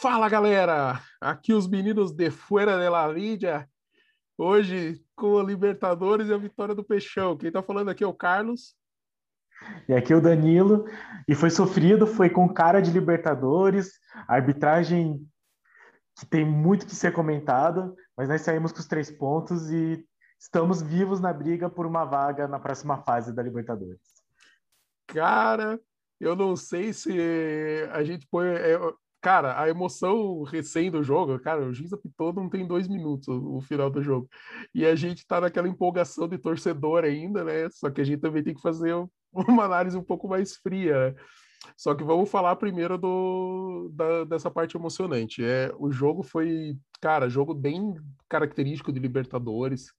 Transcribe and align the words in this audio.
Fala 0.00 0.28
galera, 0.28 1.02
aqui 1.20 1.52
os 1.52 1.66
meninos 1.66 2.12
de 2.12 2.30
Fuera 2.30 2.78
de 2.78 2.88
la 2.88 3.12
Vidia, 3.12 3.68
hoje 4.38 5.04
com 5.16 5.40
a 5.40 5.42
Libertadores 5.42 6.28
e 6.28 6.32
a 6.32 6.38
vitória 6.38 6.72
do 6.72 6.84
Peixão. 6.84 7.36
Quem 7.36 7.50
tá 7.50 7.64
falando 7.64 7.88
aqui 7.88 8.04
é 8.04 8.06
o 8.06 8.14
Carlos. 8.14 8.76
E 9.88 9.92
aqui 9.92 10.12
é 10.12 10.16
o 10.16 10.20
Danilo, 10.20 10.84
e 11.26 11.34
foi 11.34 11.50
sofrido, 11.50 12.06
foi 12.06 12.30
com 12.30 12.48
cara 12.48 12.80
de 12.80 12.92
Libertadores, 12.92 13.98
arbitragem 14.28 15.20
que 16.16 16.24
tem 16.24 16.44
muito 16.44 16.86
que 16.86 16.94
ser 16.94 17.12
comentado, 17.12 17.96
mas 18.16 18.28
nós 18.28 18.42
saímos 18.42 18.70
com 18.70 18.78
os 18.78 18.86
três 18.86 19.10
pontos 19.10 19.68
e 19.68 20.06
estamos 20.38 20.80
vivos 20.80 21.18
na 21.18 21.32
briga 21.32 21.68
por 21.68 21.86
uma 21.86 22.04
vaga 22.04 22.46
na 22.46 22.60
próxima 22.60 23.02
fase 23.02 23.34
da 23.34 23.42
Libertadores. 23.42 24.22
Cara, 25.08 25.80
eu 26.20 26.36
não 26.36 26.54
sei 26.54 26.92
se 26.92 27.10
a 27.90 28.04
gente 28.04 28.28
põe. 28.30 28.46
Cara, 29.20 29.60
a 29.60 29.68
emoção 29.68 30.42
recém 30.44 30.90
do 30.90 31.02
jogo, 31.02 31.38
cara, 31.40 31.66
o 31.66 31.74
juiz 31.74 31.92
apitou 31.92 32.32
não 32.32 32.48
tem 32.48 32.64
dois 32.64 32.86
minutos 32.86 33.26
o, 33.26 33.56
o, 33.56 33.60
final 33.60 33.90
do 33.90 34.00
jogo. 34.00 34.28
E 34.72 34.86
a 34.86 34.94
gente 34.94 35.26
tá 35.26 35.40
naquela 35.40 35.68
empolgação 35.68 36.28
de 36.28 36.38
torcedor 36.38 37.04
ainda, 37.04 37.42
né? 37.42 37.68
Só 37.70 37.90
que 37.90 38.00
a 38.00 38.04
gente 38.04 38.20
também 38.20 38.44
tem 38.44 38.54
que 38.54 38.62
fazer 38.62 38.94
uma 39.32 39.64
análise 39.64 39.96
um 39.98 40.04
pouco 40.04 40.28
mais 40.28 40.56
fria. 40.56 41.10
Né? 41.10 41.14
Só 41.76 41.94
que 41.94 42.04
vamos 42.04 42.30
falar 42.30 42.54
primeiro 42.56 42.96
do, 42.96 43.90
da, 43.92 44.24
dessa 44.24 44.50
parte 44.50 44.76
emocionante. 44.76 45.44
É, 45.44 45.72
o 45.78 45.90
jogo 45.90 46.22
foi, 46.22 46.76
cara, 47.00 47.28
jogo 47.28 47.54
bem 47.54 47.94
característico 48.28 48.92
de 48.92 49.00
Libertadores. 49.00 49.92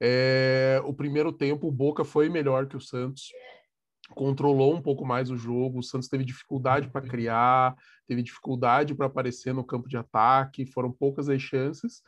É, 0.00 0.82
o 0.84 0.92
primeiro 0.92 1.32
tempo, 1.32 1.68
o 1.68 1.72
Boca 1.72 2.04
foi 2.04 2.28
melhor 2.28 2.66
que 2.66 2.76
o 2.76 2.80
Santos 2.80 3.30
controlou 4.10 4.74
um 4.74 4.80
pouco 4.80 5.04
mais 5.04 5.30
o 5.30 5.36
jogo. 5.36 5.78
O 5.78 5.82
Santos 5.82 6.08
teve 6.08 6.24
dificuldade 6.24 6.88
para 6.88 7.06
criar, 7.06 7.74
teve 8.06 8.22
dificuldade 8.22 8.94
para 8.94 9.06
aparecer 9.06 9.52
no 9.52 9.64
campo 9.64 9.88
de 9.88 9.96
ataque, 9.96 10.66
foram 10.66 10.90
poucas 10.92 11.28
as 11.28 11.40
chances. 11.40 12.02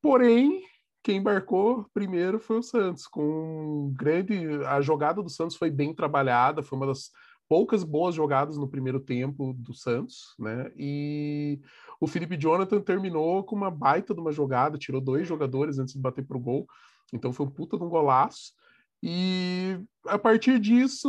Porém, 0.00 0.62
quem 1.02 1.18
embarcou 1.18 1.86
primeiro 1.94 2.38
foi 2.38 2.58
o 2.58 2.62
Santos, 2.62 3.06
com 3.06 3.92
grande. 3.96 4.36
A 4.66 4.80
jogada 4.80 5.22
do 5.22 5.30
Santos 5.30 5.56
foi 5.56 5.70
bem 5.70 5.94
trabalhada, 5.94 6.62
foi 6.62 6.76
uma 6.76 6.86
das 6.86 7.10
poucas 7.48 7.84
boas 7.84 8.14
jogadas 8.14 8.56
no 8.56 8.68
primeiro 8.68 8.98
tempo 8.98 9.52
do 9.52 9.72
Santos, 9.72 10.34
né? 10.38 10.70
E 10.76 11.60
o 12.00 12.06
Felipe 12.06 12.36
Jonathan 12.36 12.80
terminou 12.80 13.44
com 13.44 13.54
uma 13.54 13.70
baita 13.70 14.12
de 14.12 14.20
uma 14.20 14.32
jogada, 14.32 14.78
tirou 14.78 15.00
dois 15.00 15.28
jogadores 15.28 15.78
antes 15.78 15.94
de 15.94 16.00
bater 16.00 16.24
para 16.26 16.36
o 16.36 16.40
gol, 16.40 16.66
então 17.12 17.32
foi 17.32 17.46
um 17.46 17.50
puta 17.50 17.76
de 17.76 17.84
um 17.84 17.88
golaço. 17.88 18.52
E 19.08 19.78
a 20.08 20.18
partir 20.18 20.58
disso, 20.58 21.08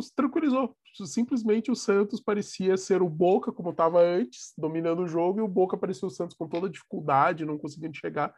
se 0.00 0.14
tranquilizou. 0.14 0.74
Simplesmente 1.04 1.70
o 1.70 1.76
Santos 1.76 2.18
parecia 2.18 2.78
ser 2.78 3.02
o 3.02 3.10
Boca, 3.10 3.52
como 3.52 3.72
estava 3.72 4.00
antes, 4.00 4.54
dominando 4.56 5.02
o 5.02 5.06
jogo, 5.06 5.38
e 5.38 5.42
o 5.42 5.48
Boca 5.48 5.76
parecia 5.76 6.08
o 6.08 6.10
Santos 6.10 6.34
com 6.34 6.48
toda 6.48 6.70
dificuldade, 6.70 7.44
não 7.44 7.58
conseguindo 7.58 7.94
chegar. 7.94 8.34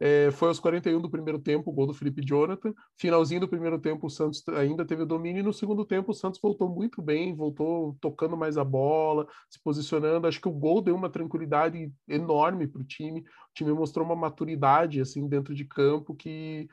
É, 0.00 0.30
foi 0.30 0.48
aos 0.48 0.58
41 0.58 0.98
do 0.98 1.10
primeiro 1.10 1.38
tempo 1.38 1.70
o 1.70 1.74
gol 1.74 1.86
do 1.86 1.92
Felipe 1.92 2.24
Jonathan. 2.24 2.72
Finalzinho 2.96 3.42
do 3.42 3.48
primeiro 3.48 3.78
tempo, 3.78 4.06
o 4.06 4.10
Santos 4.10 4.42
ainda 4.48 4.82
teve 4.82 5.02
o 5.02 5.06
domínio, 5.06 5.40
e 5.40 5.42
no 5.42 5.52
segundo 5.52 5.84
tempo, 5.84 6.12
o 6.12 6.14
Santos 6.14 6.40
voltou 6.42 6.70
muito 6.70 7.02
bem, 7.02 7.36
voltou 7.36 7.98
tocando 8.00 8.34
mais 8.34 8.56
a 8.56 8.64
bola, 8.64 9.26
se 9.50 9.62
posicionando. 9.62 10.26
Acho 10.26 10.40
que 10.40 10.48
o 10.48 10.52
gol 10.52 10.80
deu 10.80 10.94
uma 10.94 11.10
tranquilidade 11.10 11.92
enorme 12.08 12.66
para 12.66 12.80
o 12.80 12.84
time. 12.84 13.20
O 13.20 13.54
time 13.54 13.74
mostrou 13.74 14.06
uma 14.06 14.16
maturidade 14.16 15.02
assim 15.02 15.28
dentro 15.28 15.54
de 15.54 15.66
campo 15.66 16.14
que 16.14 16.66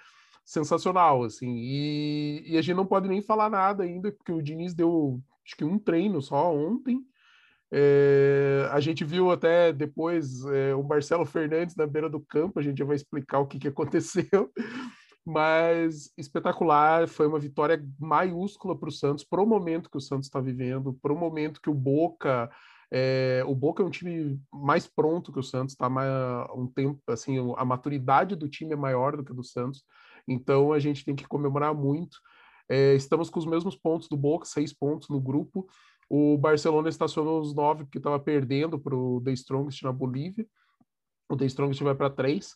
sensacional, 0.49 1.23
assim. 1.23 1.57
E, 1.57 2.43
e, 2.43 2.57
a 2.57 2.61
gente 2.61 2.75
não 2.75 2.85
pode 2.85 3.07
nem 3.07 3.21
falar 3.21 3.51
nada 3.51 3.83
ainda, 3.83 4.11
porque 4.11 4.31
o 4.31 4.41
Diniz 4.41 4.73
deu, 4.73 5.21
acho 5.45 5.55
que 5.55 5.63
um 5.63 5.77
treino 5.77 6.19
só 6.23 6.51
ontem. 6.51 7.05
É, 7.71 8.67
a 8.71 8.79
gente 8.79 9.05
viu 9.05 9.29
até 9.29 9.71
depois 9.71 10.43
é, 10.45 10.73
o 10.73 10.81
Marcelo 10.81 11.23
Fernandes 11.23 11.75
na 11.75 11.85
beira 11.85 12.09
do 12.09 12.19
campo, 12.19 12.59
a 12.59 12.63
gente 12.63 12.79
já 12.79 12.85
vai 12.85 12.95
explicar 12.95 13.37
o 13.37 13.45
que, 13.45 13.59
que 13.59 13.67
aconteceu. 13.69 14.51
Mas 15.23 16.11
espetacular, 16.17 17.07
foi 17.07 17.27
uma 17.27 17.37
vitória 17.37 17.79
maiúscula 17.99 18.75
para 18.75 18.89
o 18.89 18.91
Santos, 18.91 19.23
para 19.23 19.43
o 19.43 19.45
momento 19.45 19.89
que 19.89 19.97
o 19.97 20.01
Santos 20.01 20.25
está 20.25 20.39
vivendo, 20.39 20.97
para 20.99 21.13
o 21.13 21.17
momento 21.17 21.61
que 21.61 21.69
o 21.69 21.75
Boca 21.75 22.49
é, 22.91 23.43
o 23.45 23.53
Boca 23.53 23.83
é 23.83 23.85
um 23.85 23.91
time 23.91 24.41
mais 24.51 24.87
pronto 24.87 25.31
que 25.31 25.37
o 25.37 25.43
Santos, 25.43 25.75
tá 25.75 25.87
mais, 25.87 26.09
um 26.55 26.65
tempo 26.65 26.99
assim, 27.07 27.37
a 27.55 27.63
maturidade 27.63 28.35
do 28.35 28.49
time 28.49 28.73
é 28.73 28.75
maior 28.75 29.15
do 29.15 29.23
que 29.23 29.31
a 29.31 29.35
do 29.35 29.43
Santos. 29.43 29.83
Então 30.29 30.71
a 30.71 30.79
gente 30.79 31.03
tem 31.03 31.15
que 31.15 31.27
comemorar 31.27 31.73
muito. 31.73 32.19
É, 32.69 32.93
estamos 32.93 33.29
com 33.29 33.39
os 33.39 33.45
mesmos 33.45 33.75
pontos 33.75 34.07
do 34.07 34.15
Boca, 34.15 34.45
seis 34.45 34.71
pontos 34.71 35.09
no 35.09 35.19
grupo. 35.19 35.67
O 36.07 36.37
Barcelona 36.37 36.87
estacionou 36.87 37.41
os 37.41 37.53
nove 37.53 37.83
porque 37.83 37.97
estava 37.97 38.19
perdendo 38.19 38.79
para 38.79 38.95
o 38.95 39.19
The 39.21 39.31
Strongest 39.33 39.83
na 39.83 39.91
Bolívia. 39.91 40.45
O 41.27 41.35
The 41.35 41.45
Strongest 41.45 41.81
vai 41.83 41.95
para 41.95 42.09
três. 42.09 42.55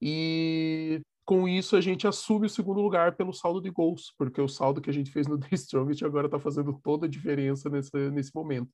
E 0.00 1.00
com 1.24 1.48
isso 1.48 1.76
a 1.76 1.80
gente 1.80 2.06
assume 2.06 2.46
o 2.46 2.50
segundo 2.50 2.82
lugar 2.82 3.16
pelo 3.16 3.32
saldo 3.32 3.60
de 3.60 3.70
gols, 3.70 4.12
porque 4.18 4.40
o 4.40 4.48
saldo 4.48 4.80
que 4.80 4.90
a 4.90 4.92
gente 4.92 5.10
fez 5.10 5.26
no 5.26 5.38
The 5.40 5.54
Strongest 5.54 6.02
agora 6.04 6.26
está 6.26 6.38
fazendo 6.38 6.78
toda 6.82 7.06
a 7.06 7.08
diferença 7.08 7.70
nesse, 7.70 8.10
nesse 8.10 8.34
momento. 8.34 8.70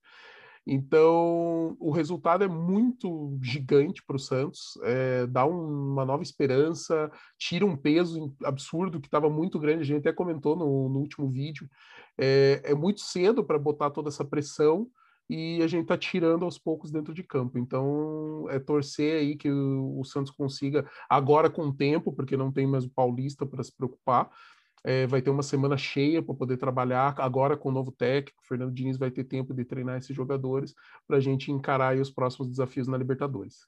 Então, 0.67 1.77
o 1.81 1.91
resultado 1.91 2.45
é 2.45 2.49
muito 2.49 3.39
gigante 3.43 4.03
para 4.07 4.17
o 4.17 4.21
Santos, 4.21 4.79
é, 4.83 5.27
dá 5.27 5.47
um, 5.47 5.93
uma 5.93 6.05
nova 6.05 6.23
esperança, 6.23 7.11
tira 7.39 7.65
um 7.65 7.77
peso 7.77 8.35
absurdo 8.45 9.01
que 9.01 9.07
estava 9.07 9.31
muito 9.31 9.59
grande, 9.59 9.83
a 9.83 9.85
gente 9.85 10.01
até 10.01 10.13
comentou 10.13 10.55
no, 10.55 10.89
no 10.89 11.01
último 11.01 11.29
vídeo. 11.29 11.69
É, 12.19 12.61
é 12.65 12.75
muito 12.75 13.01
cedo 13.01 13.43
para 13.43 13.59
botar 13.59 13.91
toda 13.91 14.11
essa 14.11 14.25
pressão 14.25 14.87
e 15.29 15.63
a 15.63 15.67
gente 15.67 15.83
está 15.83 15.97
tirando 15.97 16.45
aos 16.45 16.59
poucos 16.59 16.91
dentro 16.91 17.15
de 17.15 17.23
campo. 17.23 17.57
Então, 17.57 18.47
é 18.51 18.59
torcer 18.59 19.21
aí 19.21 19.37
que 19.37 19.51
o, 19.51 20.01
o 20.01 20.05
Santos 20.05 20.33
consiga, 20.33 20.89
agora 21.09 21.49
com 21.49 21.73
tempo, 21.73 22.13
porque 22.13 22.37
não 22.37 22.53
tem 22.53 22.67
mais 22.67 22.85
o 22.85 22.91
Paulista 22.91 23.47
para 23.47 23.63
se 23.63 23.75
preocupar, 23.75 24.29
é, 24.85 25.07
vai 25.07 25.21
ter 25.21 25.31
uma 25.31 25.43
semana 25.43 25.77
cheia 25.77 26.23
para 26.23 26.35
poder 26.35 26.57
trabalhar. 26.57 27.15
Agora, 27.19 27.57
com 27.57 27.69
o 27.69 27.73
novo 27.73 27.93
técnico, 27.93 28.41
o 28.43 28.47
Fernando 28.47 28.73
Diniz 28.73 28.97
vai 28.97 29.11
ter 29.11 29.25
tempo 29.25 29.53
de 29.53 29.65
treinar 29.65 29.99
esses 29.99 30.15
jogadores 30.15 30.75
para 31.07 31.19
a 31.19 31.21
gente 31.21 31.53
encarar 31.53 31.97
os 31.97 32.11
próximos 32.11 32.49
desafios 32.49 32.89
na 32.89 32.97
Libertadores. 32.97 33.67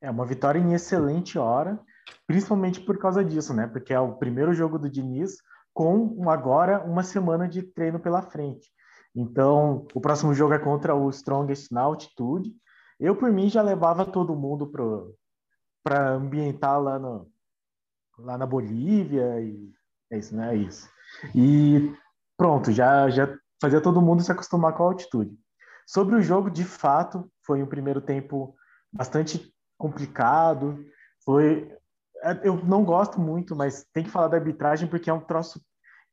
É 0.00 0.10
uma 0.10 0.26
vitória 0.26 0.58
em 0.58 0.72
excelente 0.72 1.38
hora, 1.38 1.80
principalmente 2.26 2.80
por 2.80 2.98
causa 2.98 3.24
disso, 3.24 3.52
né? 3.54 3.66
Porque 3.66 3.92
é 3.92 4.00
o 4.00 4.16
primeiro 4.16 4.52
jogo 4.52 4.78
do 4.78 4.90
Diniz 4.90 5.38
com 5.72 6.30
agora 6.30 6.84
uma 6.84 7.02
semana 7.02 7.48
de 7.48 7.62
treino 7.62 7.98
pela 7.98 8.22
frente. 8.22 8.70
Então, 9.14 9.86
o 9.94 10.00
próximo 10.00 10.34
jogo 10.34 10.52
é 10.52 10.58
contra 10.58 10.94
o 10.94 11.08
Strongest 11.10 11.72
na 11.72 11.80
altitude. 11.80 12.54
Eu, 13.00 13.16
por 13.16 13.32
mim, 13.32 13.48
já 13.48 13.62
levava 13.62 14.04
todo 14.04 14.36
mundo 14.36 14.70
para 15.82 16.12
ambientar 16.12 16.80
lá 16.80 16.98
no, 16.98 17.26
lá 18.18 18.36
na 18.38 18.46
Bolívia 18.46 19.40
e 19.40 19.72
é 20.10 20.18
isso, 20.18 20.36
né? 20.36 20.54
É 20.54 20.56
isso. 20.56 20.88
E 21.34 21.94
pronto, 22.36 22.72
já 22.72 23.08
já 23.10 23.28
fazia 23.60 23.80
todo 23.80 24.02
mundo 24.02 24.22
se 24.22 24.32
acostumar 24.32 24.74
com 24.74 24.84
a 24.84 24.86
altitude. 24.86 25.36
Sobre 25.86 26.16
o 26.16 26.22
jogo, 26.22 26.50
de 26.50 26.64
fato, 26.64 27.30
foi 27.44 27.62
um 27.62 27.66
primeiro 27.66 28.00
tempo 28.00 28.54
bastante 28.92 29.52
complicado. 29.78 30.84
Foi 31.24 31.70
é, 32.22 32.40
eu 32.42 32.56
não 32.64 32.84
gosto 32.84 33.20
muito, 33.20 33.54
mas 33.54 33.86
tem 33.92 34.04
que 34.04 34.10
falar 34.10 34.28
da 34.28 34.36
arbitragem 34.36 34.88
porque 34.88 35.10
é 35.10 35.12
um 35.12 35.20
troço 35.20 35.60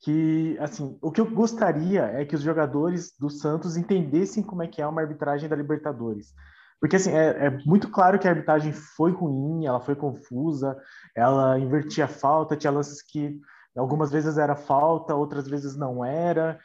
que, 0.02 0.58
assim, 0.60 0.98
o 1.02 1.12
que 1.12 1.22
eu 1.22 1.30
gostaria 1.30 2.04
é 2.04 2.26
que 2.26 2.36
os 2.36 2.42
jogadores 2.42 3.14
do 3.18 3.30
Santos 3.30 3.78
entendessem 3.78 4.44
como 4.44 4.62
é 4.62 4.68
que 4.68 4.82
é 4.82 4.88
uma 4.88 5.02
arbitragem 5.02 5.48
da 5.48 5.56
Libertadores. 5.56 6.34
Porque, 6.84 6.98
assim, 6.98 7.12
é, 7.12 7.46
é, 7.46 7.50
muito 7.66 7.90
claro 7.90 8.20
que 8.20 8.28
a 8.28 8.32
arbitragem 8.32 8.74
foi 8.74 9.14
ruim, 9.14 9.66
ela 9.66 9.80
foi 9.80 9.96
confusa, 9.96 10.78
ela 11.16 11.58
invertia 11.58 12.10
falta, 12.10 12.58
tinha 12.58 12.72
lances 12.72 13.02
que 13.02 13.40
algumas 13.74 14.12
vezes 14.12 14.38
era 14.38 14.54
falta, 14.54 15.16
outras 15.16 15.48
vezes 15.48 15.78
não 15.78 16.04
era. 16.04 16.60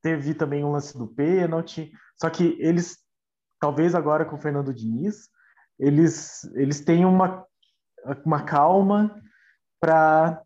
Teve 0.00 0.32
também 0.32 0.64
um 0.64 0.72
lance 0.72 0.96
do 0.96 1.06
pênalti. 1.06 1.92
Só 2.18 2.30
que 2.30 2.56
eles, 2.58 2.96
talvez 3.60 3.94
agora 3.94 4.24
com 4.24 4.36
o 4.36 4.40
Fernando 4.40 4.72
Diniz, 4.72 5.28
eles, 5.78 6.44
eles 6.54 6.80
têm 6.80 7.04
uma, 7.04 7.44
uma 8.24 8.42
calma 8.44 9.20
para 9.78 10.42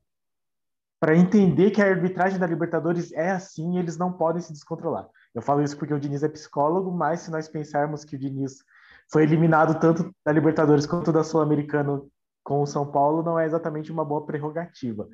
para 0.98 1.16
entender 1.16 1.72
que 1.72 1.82
a 1.82 1.86
arbitragem 1.86 2.38
da 2.38 2.46
Libertadores 2.46 3.10
é 3.12 3.32
assim, 3.32 3.76
eles 3.76 3.96
não 3.96 4.12
podem 4.12 4.40
se 4.40 4.52
descontrolar. 4.52 5.08
Eu 5.34 5.42
falo 5.42 5.60
isso 5.60 5.76
porque 5.76 5.92
o 5.92 5.98
Diniz 5.98 6.22
é 6.22 6.28
psicólogo, 6.28 6.92
mas 6.92 7.22
se 7.22 7.30
nós 7.30 7.48
pensarmos 7.48 8.04
que 8.04 8.14
o 8.14 8.18
Diniz 8.18 8.62
foi 9.12 9.24
eliminado 9.24 9.78
tanto 9.78 10.10
da 10.24 10.32
Libertadores 10.32 10.86
quanto 10.86 11.12
da 11.12 11.22
Sul-Americana 11.22 12.00
com 12.42 12.62
o 12.62 12.66
São 12.66 12.90
Paulo, 12.90 13.22
não 13.22 13.38
é 13.38 13.44
exatamente 13.44 13.92
uma 13.92 14.04
boa 14.04 14.24
prerrogativa. 14.24 15.06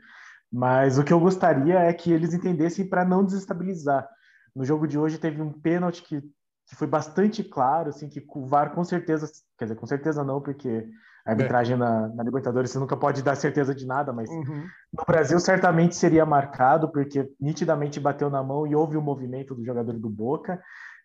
Mas 0.50 0.98
o 0.98 1.04
que 1.04 1.12
eu 1.12 1.20
gostaria 1.20 1.80
é 1.80 1.92
que 1.92 2.10
eles 2.10 2.32
entendessem 2.32 2.88
para 2.88 3.04
não 3.04 3.24
desestabilizar. 3.24 4.08
No 4.54 4.64
jogo 4.64 4.86
de 4.86 4.98
hoje 4.98 5.18
teve 5.18 5.42
um 5.42 5.52
pênalti 5.52 6.02
que, 6.02 6.22
que 6.66 6.76
foi 6.76 6.86
bastante 6.86 7.44
claro, 7.44 7.90
assim, 7.90 8.08
que 8.08 8.24
o 8.34 8.46
VAR 8.46 8.72
com 8.72 8.82
certeza, 8.82 9.30
quer 9.58 9.66
dizer, 9.66 9.76
com 9.76 9.86
certeza 9.86 10.24
não, 10.24 10.40
porque 10.40 10.88
a 11.26 11.32
arbitragem 11.32 11.74
é. 11.74 11.76
na, 11.76 12.08
na, 12.08 12.22
Libertadores 12.22 12.70
você 12.70 12.78
nunca 12.78 12.96
pode 12.96 13.22
dar 13.22 13.34
certeza 13.34 13.74
de 13.74 13.86
nada, 13.86 14.12
mas 14.12 14.30
uhum. 14.30 14.64
no 14.92 15.04
Brasil 15.06 15.38
certamente 15.38 15.94
seria 15.94 16.24
marcado, 16.24 16.90
porque 16.90 17.30
nitidamente 17.38 18.00
bateu 18.00 18.30
na 18.30 18.42
mão 18.42 18.66
e 18.66 18.74
houve 18.74 18.96
o 18.96 19.00
um 19.00 19.04
movimento 19.04 19.54
do 19.54 19.64
jogador 19.64 19.92
do 19.98 20.08
Boca. 20.08 20.58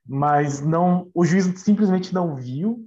Mas 0.06 0.62
não, 0.62 1.10
o 1.14 1.26
juiz 1.26 1.46
simplesmente 1.62 2.14
não 2.14 2.36
viu 2.36 2.86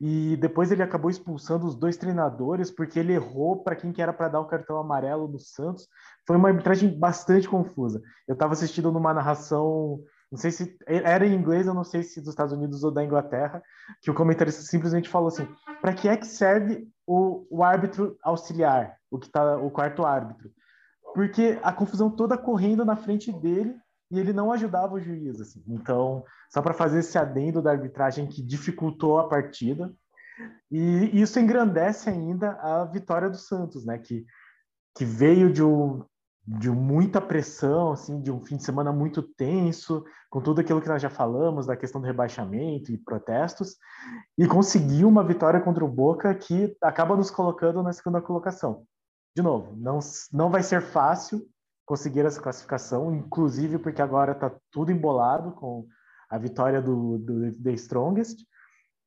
e 0.00 0.36
depois 0.36 0.70
ele 0.70 0.82
acabou 0.82 1.10
expulsando 1.10 1.66
os 1.66 1.74
dois 1.74 1.96
treinadores 1.96 2.70
porque 2.70 2.98
ele 2.98 3.14
errou 3.14 3.62
para 3.62 3.76
quem 3.76 3.92
que 3.92 4.02
era 4.02 4.12
para 4.12 4.28
dar 4.28 4.40
o 4.40 4.46
cartão 4.46 4.78
amarelo 4.78 5.28
no 5.28 5.38
Santos. 5.38 5.88
Foi 6.26 6.36
uma 6.36 6.48
arbitragem 6.48 6.98
bastante 6.98 7.48
confusa. 7.48 8.02
Eu 8.28 8.34
estava 8.34 8.52
assistindo 8.52 8.92
numa 8.92 9.14
narração, 9.14 10.00
não 10.30 10.38
sei 10.38 10.50
se 10.50 10.76
era 10.86 11.26
em 11.26 11.34
inglês, 11.34 11.66
eu 11.66 11.74
não 11.74 11.84
sei 11.84 12.02
se 12.02 12.20
dos 12.20 12.30
Estados 12.30 12.52
Unidos 12.52 12.84
ou 12.84 12.90
da 12.90 13.04
Inglaterra, 13.04 13.62
que 14.02 14.10
o 14.10 14.14
comentarista 14.14 14.62
simplesmente 14.62 15.08
falou 15.08 15.28
assim: 15.28 15.48
para 15.80 15.94
que 15.94 16.08
é 16.08 16.16
que 16.16 16.26
serve 16.26 16.86
o, 17.06 17.46
o 17.50 17.64
árbitro 17.64 18.16
auxiliar, 18.22 18.96
o 19.10 19.18
que 19.18 19.30
tá 19.30 19.56
o 19.56 19.70
quarto 19.70 20.04
árbitro? 20.04 20.50
Porque 21.14 21.58
a 21.62 21.72
confusão 21.72 22.10
toda 22.10 22.38
correndo 22.38 22.84
na 22.84 22.96
frente 22.96 23.32
dele 23.32 23.74
e 24.10 24.18
ele 24.18 24.32
não 24.32 24.52
ajudava 24.52 24.94
o 24.94 25.00
juiz. 25.00 25.40
Assim. 25.40 25.62
Então, 25.68 26.24
só 26.50 26.60
para 26.60 26.74
fazer 26.74 27.00
esse 27.00 27.16
adendo 27.16 27.62
da 27.62 27.70
arbitragem 27.70 28.26
que 28.26 28.42
dificultou 28.42 29.18
a 29.18 29.28
partida. 29.28 29.92
E 30.70 31.20
isso 31.20 31.38
engrandece 31.38 32.08
ainda 32.08 32.52
a 32.52 32.84
vitória 32.84 33.28
do 33.28 33.36
Santos, 33.36 33.84
né? 33.84 33.98
Que, 33.98 34.24
que 34.96 35.04
veio 35.04 35.52
de, 35.52 35.62
um, 35.62 36.02
de 36.46 36.70
muita 36.70 37.20
pressão, 37.20 37.92
assim, 37.92 38.20
de 38.20 38.32
um 38.32 38.44
fim 38.44 38.56
de 38.56 38.64
semana 38.64 38.92
muito 38.92 39.22
tenso, 39.22 40.04
com 40.30 40.40
tudo 40.40 40.60
aquilo 40.60 40.80
que 40.80 40.88
nós 40.88 41.02
já 41.02 41.10
falamos, 41.10 41.66
da 41.66 41.76
questão 41.76 42.00
do 42.00 42.06
rebaixamento 42.06 42.90
e 42.90 42.98
protestos, 42.98 43.76
e 44.38 44.46
conseguiu 44.46 45.08
uma 45.08 45.24
vitória 45.24 45.60
contra 45.60 45.84
o 45.84 45.88
Boca 45.88 46.34
que 46.34 46.76
acaba 46.82 47.16
nos 47.16 47.30
colocando 47.30 47.82
na 47.82 47.92
segunda 47.92 48.20
colocação. 48.20 48.84
De 49.36 49.42
novo, 49.42 49.76
não, 49.76 49.98
não 50.32 50.50
vai 50.50 50.62
ser 50.62 50.82
fácil, 50.82 51.46
conseguir 51.90 52.24
essa 52.24 52.40
classificação, 52.40 53.12
inclusive 53.12 53.76
porque 53.76 54.00
agora 54.00 54.30
está 54.30 54.48
tudo 54.70 54.92
embolado 54.92 55.50
com 55.50 55.88
a 56.30 56.38
vitória 56.38 56.80
do, 56.80 57.18
do 57.18 57.52
The 57.54 57.72
Strongest, 57.72 58.46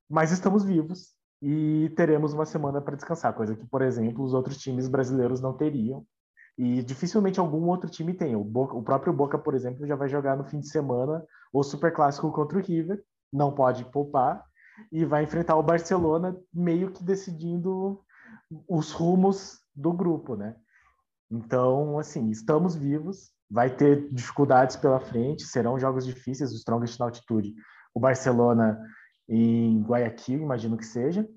mas 0.10 0.34
estamos 0.34 0.66
vivos 0.66 1.14
e 1.42 1.94
teremos 1.96 2.34
uma 2.34 2.46
semana 2.46 2.82
para 2.82 2.98
descansar, 2.98 3.34
coisa 3.34 3.56
que, 3.56 3.66
por 3.66 3.82
exemplo, 3.82 4.22
os 4.22 4.34
outros 4.34 4.58
times 4.58 4.90
brasileiros 4.90 5.40
não 5.40 5.54
teriam. 5.54 6.06
E 6.58 6.84
dificilmente 6.84 7.40
algum 7.40 7.70
outro 7.70 7.90
time 7.90 8.14
tem. 8.14 8.36
O, 8.36 8.44
Boca, 8.44 8.76
o 8.76 8.84
próprio 8.84 9.14
Boca, 9.14 9.40
por 9.40 9.56
exemplo, 9.56 9.88
já 9.88 9.96
vai 9.96 10.10
jogar 10.10 10.36
no 10.36 10.44
fim 10.44 10.60
de 10.60 10.68
semana 10.68 11.26
o 11.54 11.64
Super 11.64 11.94
Clássico 11.94 12.34
contra 12.34 12.58
o 12.58 12.62
River, 12.62 13.02
não 13.32 13.56
pode 13.56 13.86
poupar, 13.86 14.44
e 14.92 15.06
vai 15.06 15.24
enfrentar 15.24 15.56
o 15.56 15.64
Barcelona 15.64 16.36
meio 16.54 16.92
que 16.92 17.02
decidindo 17.02 18.04
os 18.68 18.92
rumos 18.92 19.62
do 19.74 19.94
grupo, 19.94 20.36
né? 20.36 20.58
Então, 21.34 21.98
assim, 21.98 22.30
estamos 22.30 22.76
vivos, 22.76 23.32
vai 23.50 23.76
ter 23.76 24.08
dificuldades 24.12 24.76
pela 24.76 25.00
frente, 25.00 25.48
serão 25.48 25.80
jogos 25.80 26.06
difíceis, 26.06 26.52
o 26.52 26.56
Strongest 26.56 27.00
na 27.00 27.06
altitude, 27.06 27.56
o 27.92 28.00
Barcelona 28.00 28.80
em 29.28 29.82
Guayaquil, 29.82 30.44
imagino 30.44 30.78
que 30.78 30.86
seja, 30.86 31.28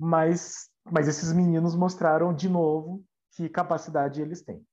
mas, 0.00 0.68
mas 0.90 1.06
esses 1.06 1.32
meninos 1.32 1.76
mostraram 1.76 2.34
de 2.34 2.48
novo 2.48 3.04
que 3.36 3.48
capacidade 3.48 4.20
eles 4.20 4.42
têm. 4.42 4.66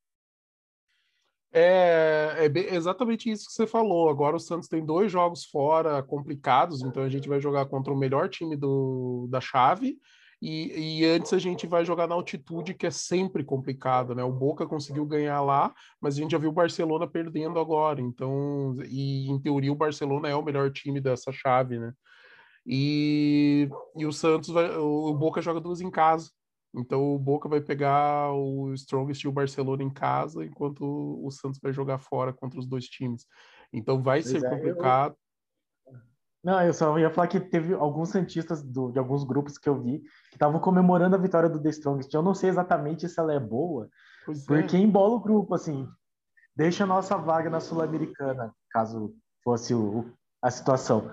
É, 1.51 2.47
é, 2.47 2.75
exatamente 2.75 3.29
isso 3.29 3.45
que 3.45 3.53
você 3.53 3.67
falou. 3.67 4.09
Agora 4.09 4.35
o 4.35 4.39
Santos 4.39 4.67
tem 4.67 4.83
dois 4.83 5.11
jogos 5.11 5.45
fora 5.45 6.01
complicados, 6.01 6.81
então 6.81 7.03
a 7.03 7.09
gente 7.09 7.29
vai 7.29 7.39
jogar 7.39 7.67
contra 7.67 7.93
o 7.93 7.97
melhor 7.97 8.27
time 8.27 8.57
do, 8.57 9.27
da 9.29 9.39
chave 9.39 9.99
e, 10.41 10.99
e, 11.01 11.05
antes 11.05 11.33
a 11.33 11.37
gente 11.37 11.65
vai 11.65 11.85
jogar 11.85 12.07
na 12.07 12.15
altitude, 12.15 12.73
que 12.73 12.85
é 12.85 12.91
sempre 12.91 13.43
complicado, 13.43 14.13
né? 14.13 14.23
O 14.23 14.31
Boca 14.31 14.67
conseguiu 14.67 15.05
ganhar 15.05 15.41
lá, 15.41 15.73
mas 15.99 16.15
a 16.15 16.21
gente 16.21 16.31
já 16.31 16.37
viu 16.37 16.49
o 16.49 16.53
Barcelona 16.53 17.07
perdendo 17.07 17.59
agora. 17.59 18.01
Então, 18.01 18.75
e 18.87 19.29
em 19.29 19.39
teoria 19.39 19.71
o 19.71 19.75
Barcelona 19.75 20.27
é 20.29 20.35
o 20.35 20.43
melhor 20.43 20.71
time 20.71 20.99
dessa 20.99 21.31
chave, 21.31 21.79
né? 21.79 21.93
E, 22.65 23.69
e 23.95 24.05
o 24.05 24.11
Santos 24.11 24.49
vai, 24.49 24.75
o 24.75 25.13
Boca 25.13 25.41
joga 25.41 25.61
duas 25.61 25.81
em 25.81 25.91
casa. 25.91 26.29
Então 26.75 27.15
o 27.15 27.19
Boca 27.19 27.47
vai 27.47 27.61
pegar 27.61 28.33
o 28.33 28.73
Strongest 28.73 29.23
e 29.23 29.27
o 29.27 29.31
Barcelona 29.31 29.83
em 29.83 29.89
casa, 29.89 30.43
enquanto 30.43 30.83
o 30.83 31.31
Santos 31.31 31.59
vai 31.61 31.71
jogar 31.71 31.99
fora 31.99 32.33
contra 32.33 32.59
os 32.59 32.67
dois 32.67 32.85
times. 32.85 33.25
Então 33.71 34.01
vai 34.01 34.21
pois 34.21 34.31
ser 34.31 34.45
é, 34.45 34.49
complicado. 34.49 35.15
Não, 36.45 36.61
eu 36.61 36.75
só 36.75 36.99
ia 36.99 37.09
falar 37.09 37.27
que 37.27 37.39
teve 37.39 37.73
alguns 37.73 38.09
santistas 38.09 38.61
do, 38.61 38.91
de 38.91 38.99
alguns 38.99 39.23
grupos 39.23 39.57
que 39.57 39.67
eu 39.67 39.81
vi 39.81 40.01
que 40.29 40.35
estavam 40.35 40.59
comemorando 40.59 41.15
a 41.15 41.19
vitória 41.19 41.49
do 41.49 41.59
The 41.59 41.69
Strongest. 41.69 42.13
Eu 42.13 42.21
não 42.21 42.35
sei 42.35 42.51
exatamente 42.51 43.09
se 43.09 43.19
ela 43.19 43.33
é 43.33 43.39
boa, 43.39 43.89
pois 44.23 44.43
é. 44.43 44.45
porque 44.45 44.77
é. 44.77 44.79
embola 44.79 45.15
o 45.15 45.19
grupo, 45.19 45.55
assim. 45.55 45.89
Deixa 46.55 46.83
a 46.83 46.87
nossa 46.87 47.17
vaga 47.17 47.49
na 47.49 47.59
Sul-Americana, 47.59 48.53
caso 48.69 49.15
fosse 49.43 49.73
o, 49.73 50.05
a 50.39 50.51
situação 50.51 51.09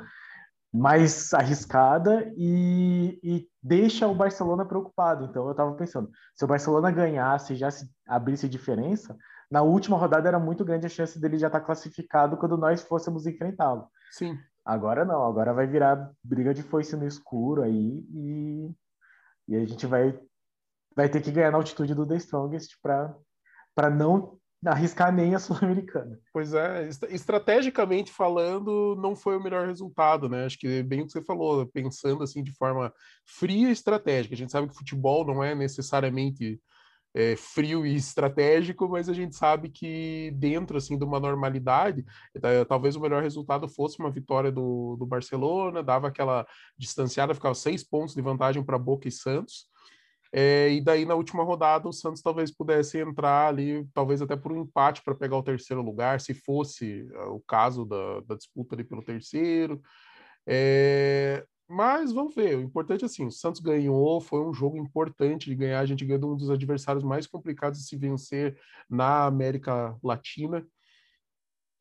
mais 0.71 1.33
arriscada 1.33 2.31
e, 2.37 3.19
e, 3.23 3.49
deixa 3.63 4.07
o 4.07 4.15
Barcelona 4.15 4.67
preocupado. 4.67 5.25
Então 5.25 5.47
eu 5.47 5.53
estava 5.53 5.73
pensando, 5.73 6.11
se 6.35 6.45
o 6.45 6.49
Barcelona 6.49 6.91
ganhasse 6.91 7.55
e 7.55 7.57
já 7.57 7.71
se 7.71 7.91
abrisse 8.07 8.47
diferença, 8.47 9.17
na 9.51 9.63
última 9.63 9.97
rodada 9.97 10.29
era 10.29 10.39
muito 10.39 10.63
grande 10.63 10.85
a 10.85 10.91
chance 10.91 11.19
dele 11.19 11.39
já 11.39 11.47
estar 11.47 11.61
tá 11.61 11.65
classificado 11.65 12.37
quando 12.37 12.59
nós 12.59 12.83
fôssemos 12.83 13.27
enfrentá-lo. 13.27 13.89
Sim. 14.11 14.39
Agora 14.65 15.05
não, 15.05 15.25
agora 15.25 15.53
vai 15.53 15.67
virar 15.67 16.13
briga 16.23 16.55
de 16.55 16.63
foice 16.63 16.97
no 16.97 17.07
escuro 17.07 17.63
aí 17.63 18.05
e, 18.15 18.71
e 19.49 19.57
a 19.57 19.65
gente 19.67 19.87
vai, 19.87 20.19
vai 20.95 21.09
ter 21.09 21.21
que 21.21 21.33
ganhar 21.33 21.51
na 21.51 21.59
altitude 21.59 21.95
do 21.95 22.07
The 22.07 22.17
Strongest 22.17 22.79
para 22.81 23.91
não 23.91 24.39
arriscar 24.65 25.13
nem 25.13 25.35
a 25.35 25.39
Sul-Americana. 25.41 26.19
Pois 26.33 26.55
é, 26.55 26.89
estrategicamente 27.11 28.13
falando, 28.13 28.97
não 29.01 29.17
foi 29.17 29.37
o 29.37 29.43
melhor 29.43 29.67
resultado, 29.67 30.29
né? 30.29 30.45
Acho 30.45 30.59
que 30.59 30.79
é 30.79 30.83
bem 30.83 31.03
o 31.03 31.07
que 31.07 31.13
você 31.13 31.23
falou, 31.23 31.67
pensando 31.67 32.23
assim 32.23 32.43
de 32.43 32.53
forma 32.53 32.93
fria 33.27 33.69
e 33.69 33.73
estratégica. 33.73 34.35
A 34.35 34.39
gente 34.39 34.53
sabe 34.53 34.69
que 34.69 34.77
futebol 34.77 35.27
não 35.27 35.43
é 35.43 35.55
necessariamente 35.55 36.61
é, 37.15 37.37
frio 37.37 37.85
e 37.85 37.95
estratégico, 37.95 38.89
mas 38.89 39.09
a 39.09 39.13
gente 39.13 39.37
sabe 39.37 39.69
que 39.69 40.33
dentro 40.37 40.77
assim 40.77 40.99
de 40.99 41.05
uma 41.05 41.21
normalidade, 41.21 42.05
é, 42.43 42.65
talvez 42.65 42.97
o 42.97 43.01
melhor 43.01 43.23
resultado 43.23 43.69
fosse 43.69 43.99
uma 43.99 44.11
vitória 44.11 44.51
do, 44.51 44.97
do 44.97 45.07
Barcelona, 45.07 45.83
dava 45.83 46.09
aquela 46.09 46.47
distanciada, 46.77 47.35
ficava 47.35 47.55
seis 47.55 47.85
pontos 47.85 48.15
de 48.15 48.23
vantagem 48.23 48.65
para 48.65 48.79
Boca 48.79 49.09
e 49.09 49.13
Santos. 49.13 49.71
É, 50.35 50.73
e 50.73 50.81
daí 50.81 51.05
na 51.05 51.15
última 51.15 51.45
rodada 51.45 51.87
o 51.87 51.93
Santos 51.93 52.23
talvez 52.23 52.51
pudesse 52.51 52.99
entrar 52.99 53.49
ali, 53.49 53.87
talvez 53.93 54.23
até 54.23 54.35
por 54.35 54.51
um 54.51 54.63
empate 54.63 55.03
para 55.05 55.15
pegar 55.15 55.37
o 55.37 55.43
terceiro 55.43 55.83
lugar, 55.83 56.23
se 56.23 56.33
fosse 56.33 57.07
o 57.29 57.41
caso 57.47 57.85
da, 57.85 58.21
da 58.21 58.35
disputa 58.35 58.75
ali 58.75 58.83
pelo 58.83 59.03
terceiro. 59.03 59.83
É, 60.47 61.45
mas 61.69 62.13
vamos 62.13 62.35
ver. 62.35 62.57
O 62.57 62.63
importante 62.63 63.03
é 63.03 63.07
assim: 63.07 63.27
o 63.27 63.31
Santos 63.31 63.61
ganhou, 63.61 64.21
foi 64.21 64.41
um 64.41 64.53
jogo 64.53 64.77
importante 64.77 65.49
de 65.49 65.55
ganhar. 65.55 65.81
A 65.81 65.87
gente 65.87 66.05
ganhou 66.05 66.21
de 66.21 66.27
um 66.27 66.37
dos 66.37 66.51
adversários 66.51 67.05
mais 67.05 67.27
complicados 67.27 67.81
de 67.81 67.87
se 67.87 67.97
vencer 67.97 68.59
na 68.89 69.27
América 69.27 69.97
Latina. 70.03 70.67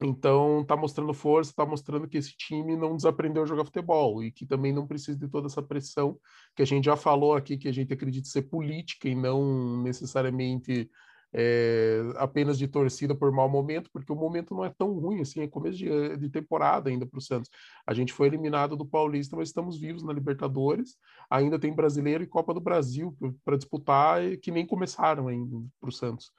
Então, 0.03 0.65
tá 0.65 0.75
mostrando 0.75 1.13
força, 1.13 1.53
tá 1.55 1.63
mostrando 1.63 2.07
que 2.07 2.17
esse 2.17 2.35
time 2.35 2.75
não 2.75 2.95
desaprendeu 2.95 3.43
a 3.43 3.45
jogar 3.45 3.65
futebol 3.65 4.23
e 4.23 4.31
que 4.31 4.47
também 4.47 4.73
não 4.73 4.87
precisa 4.87 5.17
de 5.17 5.27
toda 5.27 5.45
essa 5.45 5.61
pressão 5.61 6.17
que 6.55 6.63
a 6.63 6.65
gente 6.65 6.85
já 6.85 6.97
falou 6.97 7.35
aqui, 7.35 7.55
que 7.55 7.67
a 7.67 7.71
gente 7.71 7.93
acredita 7.93 8.27
ser 8.27 8.43
política 8.43 9.07
e 9.07 9.13
não 9.13 9.83
necessariamente 9.83 10.89
é, 11.33 12.01
apenas 12.17 12.57
de 12.57 12.67
torcida 12.67 13.15
por 13.15 13.31
mau 13.31 13.49
momento, 13.49 13.89
porque 13.91 14.11
o 14.11 14.15
momento 14.15 14.53
não 14.53 14.65
é 14.65 14.69
tão 14.69 14.93
ruim 14.93 15.21
assim, 15.21 15.41
é 15.41 15.47
começo 15.47 15.77
de, 15.77 16.17
de 16.17 16.29
temporada 16.29 16.89
ainda 16.89 17.05
para 17.05 17.17
o 17.17 17.21
Santos. 17.21 17.49
A 17.85 17.93
gente 17.93 18.13
foi 18.13 18.27
eliminado 18.27 18.75
do 18.75 18.85
Paulista, 18.85 19.35
mas 19.35 19.49
estamos 19.49 19.79
vivos 19.79 20.03
na 20.03 20.13
Libertadores, 20.13 20.97
ainda 21.29 21.59
tem 21.59 21.73
Brasileiro 21.73 22.23
e 22.23 22.27
Copa 22.27 22.53
do 22.53 22.61
Brasil 22.61 23.15
para 23.45 23.57
disputar, 23.57 24.21
que 24.37 24.51
nem 24.51 24.65
começaram 24.65 25.27
ainda 25.27 25.57
para 25.79 25.89
o 25.89 25.93
Santos. 25.93 26.31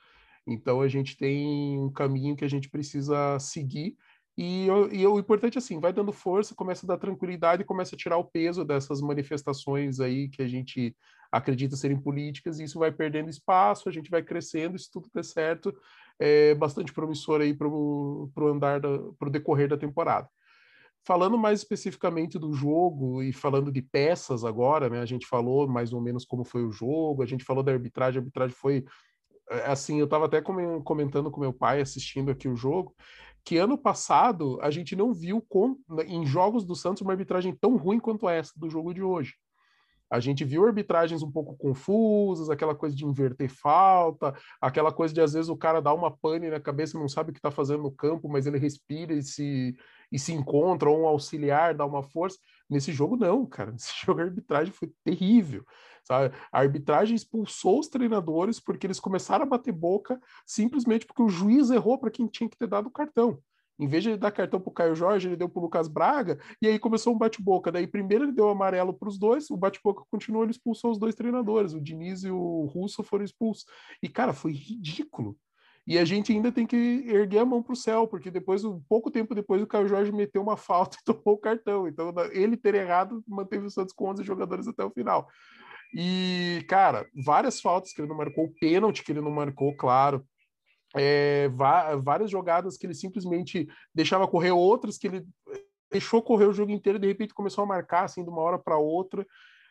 Então 0.46 0.80
a 0.80 0.88
gente 0.88 1.16
tem 1.16 1.78
um 1.78 1.90
caminho 1.90 2.36
que 2.36 2.44
a 2.44 2.48
gente 2.48 2.68
precisa 2.68 3.38
seguir 3.38 3.96
e, 4.36 4.66
e, 4.66 5.06
o 5.06 5.18
importante 5.18 5.56
é 5.56 5.58
assim, 5.58 5.78
vai 5.78 5.92
dando 5.92 6.10
força, 6.10 6.54
começa 6.54 6.86
a 6.86 6.88
dar 6.88 6.98
tranquilidade, 6.98 7.64
começa 7.64 7.94
a 7.94 7.98
tirar 7.98 8.16
o 8.16 8.24
peso 8.24 8.64
dessas 8.64 9.00
manifestações 9.00 10.00
aí 10.00 10.28
que 10.28 10.40
a 10.42 10.48
gente 10.48 10.96
acredita 11.32 11.74
serem 11.74 11.98
políticas, 11.98 12.60
e 12.60 12.64
isso 12.64 12.78
vai 12.78 12.92
perdendo 12.92 13.30
espaço, 13.30 13.88
a 13.88 13.92
gente 13.92 14.10
vai 14.10 14.22
crescendo, 14.22 14.78
se 14.78 14.90
tudo 14.90 15.08
der 15.14 15.24
certo, 15.24 15.74
é 16.18 16.54
bastante 16.54 16.92
promissor 16.92 17.40
aí 17.40 17.54
para 17.54 17.66
o 17.66 18.30
andar, 18.46 18.80
para 18.80 19.28
o 19.28 19.32
decorrer 19.32 19.68
da 19.68 19.78
temporada. 19.78 20.28
Falando 21.04 21.36
mais 21.36 21.60
especificamente 21.60 22.38
do 22.38 22.52
jogo 22.52 23.22
e 23.22 23.32
falando 23.32 23.72
de 23.72 23.82
peças 23.82 24.44
agora, 24.44 24.88
né? 24.88 25.00
A 25.00 25.06
gente 25.06 25.26
falou 25.26 25.66
mais 25.66 25.92
ou 25.92 26.00
menos 26.00 26.24
como 26.24 26.44
foi 26.44 26.64
o 26.64 26.70
jogo, 26.70 27.22
a 27.22 27.26
gente 27.26 27.42
falou 27.42 27.62
da 27.62 27.72
arbitragem, 27.72 28.18
a 28.18 28.20
arbitragem 28.20 28.54
foi 28.54 28.84
é, 29.50 29.66
assim, 29.66 29.98
eu 29.98 30.04
estava 30.04 30.26
até 30.26 30.40
comentando 30.40 31.30
com 31.30 31.40
meu 31.40 31.52
pai 31.52 31.80
assistindo 31.80 32.30
aqui 32.30 32.48
o 32.48 32.56
jogo, 32.56 32.94
que 33.44 33.56
ano 33.56 33.76
passado 33.76 34.58
a 34.62 34.70
gente 34.70 34.94
não 34.94 35.12
viu 35.12 35.44
com, 35.48 35.76
em 36.06 36.24
jogos 36.24 36.64
do 36.64 36.76
Santos 36.76 37.02
uma 37.02 37.12
arbitragem 37.12 37.54
tão 37.54 37.76
ruim 37.76 37.98
quanto 37.98 38.28
essa 38.28 38.52
do 38.56 38.70
jogo 38.70 38.94
de 38.94 39.02
hoje. 39.02 39.34
A 40.12 40.20
gente 40.20 40.44
viu 40.44 40.66
arbitragens 40.66 41.22
um 41.22 41.32
pouco 41.32 41.56
confusas, 41.56 42.50
aquela 42.50 42.74
coisa 42.74 42.94
de 42.94 43.02
inverter 43.02 43.48
falta, 43.48 44.34
aquela 44.60 44.92
coisa 44.92 45.14
de 45.14 45.22
às 45.22 45.32
vezes 45.32 45.48
o 45.48 45.56
cara 45.56 45.80
dá 45.80 45.90
uma 45.94 46.14
pane 46.14 46.50
na 46.50 46.60
cabeça, 46.60 46.98
não 46.98 47.08
sabe 47.08 47.30
o 47.30 47.32
que 47.32 47.38
está 47.38 47.50
fazendo 47.50 47.84
no 47.84 47.90
campo, 47.90 48.28
mas 48.28 48.46
ele 48.46 48.58
respira 48.58 49.14
e 49.14 49.22
se, 49.22 49.74
e 50.12 50.18
se 50.18 50.34
encontra, 50.34 50.90
ou 50.90 51.00
um 51.00 51.06
auxiliar 51.06 51.74
dá 51.74 51.86
uma 51.86 52.02
força. 52.02 52.36
Nesse 52.68 52.92
jogo, 52.92 53.16
não, 53.16 53.46
cara. 53.46 53.72
Nesse 53.72 53.90
jogo 54.04 54.20
a 54.20 54.24
arbitragem 54.24 54.70
foi 54.70 54.92
terrível. 55.02 55.64
Sabe? 56.04 56.34
A 56.52 56.58
arbitragem 56.58 57.16
expulsou 57.16 57.80
os 57.80 57.88
treinadores 57.88 58.60
porque 58.60 58.86
eles 58.86 59.00
começaram 59.00 59.44
a 59.44 59.48
bater 59.48 59.72
boca 59.72 60.20
simplesmente 60.44 61.06
porque 61.06 61.22
o 61.22 61.28
juiz 61.30 61.70
errou 61.70 61.98
para 61.98 62.10
quem 62.10 62.26
tinha 62.26 62.50
que 62.50 62.58
ter 62.58 62.66
dado 62.66 62.88
o 62.88 62.92
cartão. 62.92 63.42
Em 63.82 63.88
vez 63.88 64.04
de 64.04 64.10
ele 64.10 64.16
dar 64.16 64.30
cartão 64.30 64.60
para 64.60 64.70
o 64.70 64.72
Caio 64.72 64.94
Jorge, 64.94 65.26
ele 65.26 65.36
deu 65.36 65.48
para 65.48 65.58
o 65.58 65.62
Lucas 65.62 65.88
Braga, 65.88 66.38
e 66.60 66.68
aí 66.68 66.78
começou 66.78 67.12
um 67.12 67.18
bate-boca. 67.18 67.72
Daí, 67.72 67.84
primeiro 67.86 68.24
ele 68.24 68.32
deu 68.32 68.48
amarelo 68.48 68.94
para 68.94 69.08
os 69.08 69.18
dois, 69.18 69.50
o 69.50 69.56
bate-boca 69.56 70.04
continuou, 70.08 70.44
ele 70.44 70.52
expulsou 70.52 70.92
os 70.92 70.98
dois 70.98 71.16
treinadores, 71.16 71.72
o 71.72 71.80
Diniz 71.80 72.22
e 72.22 72.30
o 72.30 72.66
Russo 72.66 73.02
foram 73.02 73.24
expulsos. 73.24 73.66
E, 74.00 74.08
cara, 74.08 74.32
foi 74.32 74.52
ridículo. 74.52 75.36
E 75.84 75.98
a 75.98 76.04
gente 76.04 76.32
ainda 76.32 76.52
tem 76.52 76.64
que 76.64 76.76
erguer 76.76 77.40
a 77.40 77.44
mão 77.44 77.60
para 77.60 77.72
o 77.72 77.76
céu, 77.76 78.06
porque 78.06 78.30
depois, 78.30 78.64
um 78.64 78.80
pouco 78.88 79.10
tempo 79.10 79.34
depois, 79.34 79.60
o 79.60 79.66
Caio 79.66 79.88
Jorge 79.88 80.12
meteu 80.12 80.40
uma 80.40 80.56
falta 80.56 80.96
e 81.02 81.04
tomou 81.04 81.34
o 81.34 81.38
cartão. 81.38 81.88
Então, 81.88 82.14
ele 82.30 82.56
ter 82.56 82.76
errado 82.76 83.22
manteve 83.26 83.66
o 83.66 83.70
Santos 83.70 83.92
com 83.92 84.08
11 84.10 84.22
jogadores 84.22 84.68
até 84.68 84.84
o 84.84 84.90
final. 84.90 85.28
E, 85.92 86.64
cara, 86.68 87.06
várias 87.24 87.60
faltas 87.60 87.92
que 87.92 88.00
ele 88.00 88.08
não 88.08 88.16
marcou, 88.16 88.52
pênalti 88.60 89.02
que 89.02 89.12
ele 89.12 89.20
não 89.20 89.30
marcou, 89.30 89.76
claro. 89.76 90.24
É, 90.96 91.48
várias 92.02 92.30
jogadas 92.30 92.76
que 92.76 92.86
ele 92.86 92.94
simplesmente 92.94 93.68
deixava 93.94 94.28
correr, 94.28 94.50
outras 94.50 94.98
que 94.98 95.06
ele 95.06 95.26
deixou 95.90 96.22
correr 96.22 96.46
o 96.46 96.52
jogo 96.52 96.72
inteiro 96.72 96.98
e 96.98 97.00
de 97.00 97.06
repente 97.06 97.34
começou 97.34 97.64
a 97.64 97.66
marcar 97.66 98.04
assim 98.04 98.24
de 98.24 98.30
uma 98.30 98.40
hora 98.40 98.58
para 98.58 98.78
outra. 98.78 99.26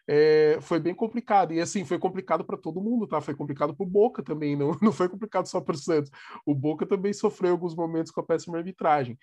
É, 0.08 0.58
foi 0.62 0.80
bem 0.80 0.94
complicado. 0.94 1.54
E 1.54 1.60
assim, 1.60 1.86
foi 1.86 2.00
complicado 2.00 2.44
para 2.44 2.58
todo 2.58 2.82
mundo, 2.82 3.08
tá? 3.08 3.22
Foi 3.22 3.36
complicado 3.36 3.75
para 3.75 3.86
o 3.86 3.90
Boca 3.90 4.24
também, 4.24 4.56
não, 4.56 4.72
não 4.82 4.92
foi 4.92 5.10
complicado 5.10 5.48
só 5.48 5.62
para 5.62 5.75
o 5.75 5.78
Santos. 5.78 6.12
O 6.46 6.54
Boca 6.54 6.86
também 6.86 7.13
sofreu 7.13 7.51
alguns 7.51 7.75
momentos 7.75 8.12
com 8.12 8.22
a 8.22 8.25
péssima 8.25 8.58
arbitragem. 8.58 9.18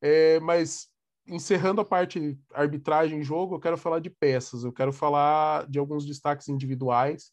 É, 0.00 0.40
mas 0.40 0.88
encerrando 1.26 1.80
a 1.80 1.84
parte 1.84 2.36
arbitragem 2.52 3.20
em 3.20 3.22
jogo, 3.22 3.54
eu 3.54 3.60
quero 3.60 3.78
falar 3.78 4.00
de 4.00 4.10
peças, 4.10 4.64
eu 4.64 4.72
quero 4.72 4.92
falar 4.92 5.68
de 5.68 5.78
alguns 5.78 6.04
destaques 6.04 6.48
individuais. 6.48 7.30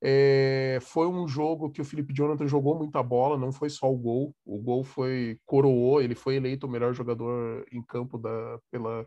É, 0.00 0.78
foi 0.80 1.08
um 1.08 1.26
jogo 1.26 1.70
que 1.70 1.80
o 1.80 1.84
Felipe 1.84 2.14
Jonathan 2.14 2.46
jogou 2.46 2.76
muita 2.78 3.02
bola, 3.02 3.36
não 3.36 3.50
foi 3.52 3.68
só 3.68 3.90
o 3.90 3.96
gol. 3.96 4.34
O 4.44 4.58
gol 4.58 4.84
foi 4.84 5.38
coroou, 5.44 6.00
ele 6.00 6.14
foi 6.14 6.36
eleito 6.36 6.66
o 6.66 6.70
melhor 6.70 6.94
jogador 6.94 7.66
em 7.72 7.82
campo 7.82 8.16
da, 8.18 8.58
pela, 8.70 9.06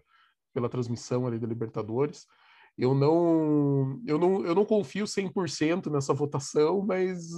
pela 0.53 0.69
transmissão 0.69 1.25
ali 1.25 1.39
da 1.39 1.48
Libertadores. 1.48 2.25
Eu 2.77 2.95
não, 2.95 4.01
eu 4.07 4.17
não, 4.17 4.45
eu 4.45 4.55
não 4.55 4.65
confio 4.65 5.05
100% 5.05 5.91
nessa 5.91 6.13
votação, 6.13 6.81
mas 6.81 7.29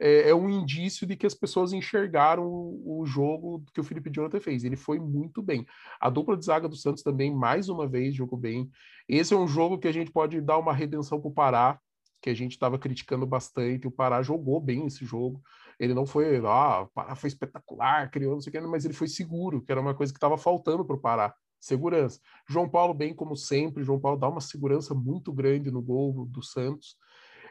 é, 0.00 0.30
é, 0.30 0.34
um 0.34 0.48
indício 0.48 1.06
de 1.06 1.16
que 1.16 1.26
as 1.26 1.34
pessoas 1.34 1.72
enxergaram 1.72 2.44
o, 2.44 3.00
o 3.00 3.06
jogo 3.06 3.64
que 3.72 3.80
o 3.80 3.84
Felipe 3.84 4.10
Jonathan 4.10 4.40
fez. 4.40 4.64
Ele 4.64 4.76
foi 4.76 4.98
muito 4.98 5.40
bem. 5.42 5.64
A 6.00 6.10
dupla 6.10 6.36
de 6.36 6.44
zaga 6.44 6.68
do 6.68 6.76
Santos 6.76 7.02
também, 7.02 7.34
mais 7.34 7.68
uma 7.68 7.88
vez, 7.88 8.14
jogou 8.14 8.38
bem. 8.38 8.68
Esse 9.08 9.32
é 9.32 9.36
um 9.36 9.48
jogo 9.48 9.78
que 9.78 9.88
a 9.88 9.92
gente 9.92 10.10
pode 10.10 10.40
dar 10.40 10.58
uma 10.58 10.72
redenção 10.72 11.20
para 11.20 11.30
o 11.30 11.34
Pará, 11.34 11.80
que 12.20 12.30
a 12.30 12.34
gente 12.34 12.52
estava 12.52 12.78
criticando 12.78 13.26
bastante. 13.26 13.86
O 13.86 13.90
Pará 13.90 14.22
jogou 14.22 14.60
bem 14.60 14.86
esse 14.86 15.04
jogo. 15.04 15.42
Ele 15.78 15.94
não 15.94 16.06
foi, 16.06 16.36
ah, 16.44 16.82
o 16.82 16.88
Pará 16.88 17.14
foi 17.14 17.28
espetacular, 17.28 18.10
criou 18.10 18.34
não 18.34 18.40
sei 18.40 18.50
o 18.50 18.52
que, 18.52 18.60
mas 18.60 18.84
ele 18.84 18.94
foi 18.94 19.08
seguro, 19.08 19.62
que 19.62 19.72
era 19.72 19.80
uma 19.80 19.94
coisa 19.94 20.12
que 20.12 20.18
estava 20.18 20.36
faltando 20.36 20.84
para 20.84 20.96
o 20.96 21.00
Pará 21.00 21.34
segurança. 21.60 22.18
João 22.48 22.68
Paulo, 22.68 22.94
bem 22.94 23.14
como 23.14 23.36
sempre, 23.36 23.84
João 23.84 24.00
Paulo 24.00 24.18
dá 24.18 24.28
uma 24.28 24.40
segurança 24.40 24.94
muito 24.94 25.32
grande 25.32 25.70
no 25.70 25.82
gol 25.82 26.26
do 26.26 26.42
Santos. 26.42 26.96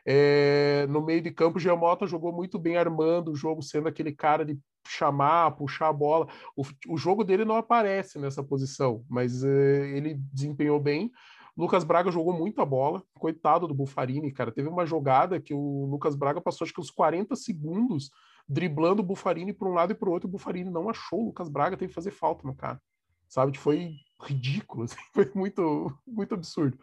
É, 0.06 0.88
no 0.90 1.06
meio 1.06 1.22
de 1.22 1.32
campo, 1.32 1.58
o 1.58 1.62
Giamota 1.62 2.08
jogou 2.08 2.34
muito 2.34 2.58
bem 2.58 2.78
armando 2.78 3.32
o 3.32 3.36
jogo, 3.36 3.62
sendo 3.62 3.88
aquele 3.88 4.12
cara 4.12 4.44
de 4.44 4.58
chamar, 4.88 5.52
puxar 5.52 5.90
a 5.90 5.94
bola. 5.94 6.28
O, 6.56 6.64
o 6.88 6.98
jogo 6.98 7.24
dele 7.24 7.46
não 7.46 7.56
aparece 7.56 8.18
nessa 8.18 8.44
posição, 8.44 9.06
mas 9.08 9.44
é, 9.44 9.90
ele 9.96 10.16
desempenhou 10.34 10.80
bem. 10.80 11.12
Lucas 11.60 11.84
Braga 11.84 12.10
jogou 12.10 12.34
muito 12.34 12.62
a 12.62 12.66
bola, 12.66 13.04
coitado 13.20 13.68
do 13.68 13.74
Bufarini, 13.74 14.32
cara. 14.32 14.52
Teve 14.52 14.70
uma 14.70 14.86
jogada 14.86 15.40
que 15.40 15.54
o 15.54 15.86
Lucas 15.86 16.16
Braga 16.16 16.40
passou 16.40 16.66
acho 16.66 16.74
que 16.74 16.82
uns 16.82 16.90
40 16.90 17.36
segundos 17.36 18.10
driblando 18.48 19.02
o 19.02 19.06
Bufarini 19.06 19.54
para 19.54 19.68
um 19.68 19.74
lado 19.74 19.92
e 19.92 19.96
para 19.96 20.10
o 20.10 20.12
outro. 20.12 20.28
O 20.28 20.32
Bufarini 20.32 20.70
não 20.70 20.90
achou 20.90 21.22
o 21.22 21.26
Lucas 21.26 21.50
Braga, 21.50 21.78
teve 21.78 21.90
que 21.90 21.96
fazer 21.96 22.12
falta 22.12 22.48
no 22.48 22.56
cara 22.56 22.82
sabe? 23.30 23.58
Foi 23.58 23.96
ridículo, 24.22 24.84
assim, 24.86 24.98
foi 25.14 25.32
muito, 25.34 25.96
muito 26.06 26.34
absurdo. 26.34 26.78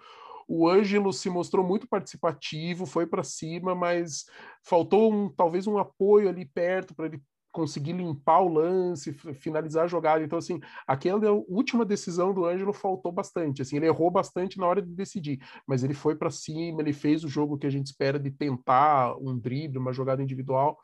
O 0.49 0.69
Ângelo 0.69 1.13
se 1.13 1.29
mostrou 1.29 1.67
muito 1.67 1.89
participativo, 1.89 2.87
foi 2.87 3.05
para 3.05 3.25
cima, 3.25 3.75
mas 3.75 4.27
faltou 4.63 5.13
um, 5.13 5.29
talvez 5.29 5.67
um 5.67 5.77
apoio 5.77 6.29
ali 6.29 6.47
perto 6.47 6.95
para 6.95 7.07
ele 7.07 7.21
conseguir 7.57 7.95
limpar 7.95 8.41
o 8.43 8.53
lance, 8.53 9.15
finalizar 9.15 9.85
a 9.85 9.89
jogada. 9.89 10.23
Então, 10.23 10.39
assim, 10.39 10.61
aquela 10.87 11.33
última 11.49 11.87
decisão 11.87 12.35
do 12.35 12.45
Ângelo 12.45 12.75
faltou 12.75 13.11
bastante. 13.11 13.63
Assim, 13.63 13.77
ele 13.77 13.87
errou 13.87 14.11
bastante 14.11 14.59
na 14.59 14.67
hora 14.67 14.83
de 14.83 14.93
decidir, 14.93 15.41
mas 15.67 15.83
ele 15.83 15.95
foi 15.95 16.15
para 16.15 16.29
cima, 16.31 16.83
ele 16.83 16.93
fez 16.93 17.25
o 17.25 17.29
jogo 17.29 17.57
que 17.57 17.67
a 17.67 17.71
gente 17.71 17.87
espera 17.87 18.19
de 18.19 18.31
tentar 18.31 19.17
um 19.17 19.39
drible, 19.39 19.79
uma 19.79 19.91
jogada 19.91 20.23
individual. 20.23 20.79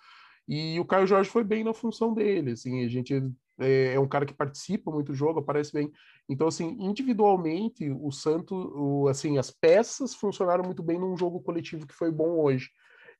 E 0.49 0.81
o 0.81 0.85
Caio 0.87 1.07
Jorge 1.07 1.29
foi 1.29 1.45
bem 1.45 1.63
na 1.63 1.75
função 1.75 2.15
dele. 2.15 2.53
Assim, 2.53 2.83
a 2.87 2.89
gente 2.89 3.23
é, 3.61 3.93
é, 3.93 4.01
um 4.01 4.09
cara 4.09 4.25
que 4.25 4.33
participa 4.33 4.91
muito 4.91 5.09
do 5.09 5.15
jogo, 5.15 5.41
aparece 5.41 5.75
bem. 5.75 5.93
Então, 6.27 6.49
assim, 6.49 6.75
individualmente, 6.81 7.91
o 7.91 8.11
Santos, 8.11 8.57
assim, 9.11 9.37
as 9.37 9.51
peças 9.51 10.15
funcionaram 10.15 10.65
muito 10.65 10.83
bem 10.83 10.99
num 10.99 11.19
jogo 11.19 11.39
coletivo 11.43 11.87
que 11.87 11.95
foi 11.95 12.11
bom 12.11 12.41
hoje. 12.43 12.71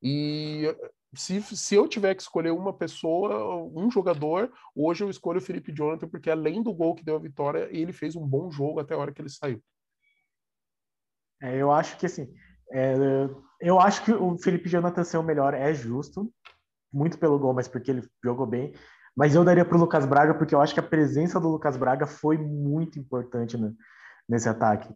E 0.03 0.75
se, 1.15 1.43
se 1.43 1.75
eu 1.75 1.87
tiver 1.87 2.15
que 2.15 2.23
escolher 2.23 2.51
uma 2.51 2.73
pessoa, 2.73 3.57
um 3.75 3.91
jogador, 3.91 4.51
hoje 4.75 5.05
eu 5.05 5.11
escolho 5.11 5.39
o 5.39 5.43
Felipe 5.43 5.73
Jonathan, 5.73 6.09
porque 6.09 6.31
além 6.31 6.63
do 6.63 6.73
gol 6.73 6.95
que 6.95 7.05
deu 7.05 7.17
a 7.17 7.21
vitória, 7.21 7.69
ele 7.71 7.93
fez 7.93 8.17
um 8.17 8.27
bom 8.27 8.51
jogo 8.51 8.81
até 8.81 8.95
a 8.95 8.99
hora 8.99 9.13
que 9.13 9.21
ele 9.21 9.29
saiu. 9.29 9.63
É, 11.43 11.57
eu 11.57 11.71
acho 11.71 11.99
que 11.99 12.07
assim, 12.07 12.33
é, 12.73 12.95
eu 13.61 13.79
acho 13.79 14.05
que 14.05 14.13
o 14.13 14.39
Felipe 14.39 14.69
Jonathan 14.69 15.05
ser 15.05 15.19
o 15.19 15.23
melhor 15.23 15.55
é 15.55 15.75
justo, 15.75 16.33
muito 16.93 17.19
pelo 17.19 17.39
gol, 17.39 17.53
mas 17.53 17.69
porque 17.69 17.91
ele 17.91 18.09
jogou 18.25 18.47
bem. 18.47 18.75
Mas 19.15 19.35
eu 19.35 19.45
daria 19.45 19.65
para 19.65 19.77
o 19.77 19.81
Lucas 19.81 20.07
Braga, 20.07 20.35
porque 20.35 20.55
eu 20.55 20.61
acho 20.61 20.73
que 20.73 20.81
a 20.81 20.83
presença 20.83 21.39
do 21.39 21.49
Lucas 21.49 21.77
Braga 21.77 22.07
foi 22.07 22.39
muito 22.39 22.99
importante 22.99 23.59
né, 23.59 23.73
nesse 24.27 24.49
ataque. 24.49 24.93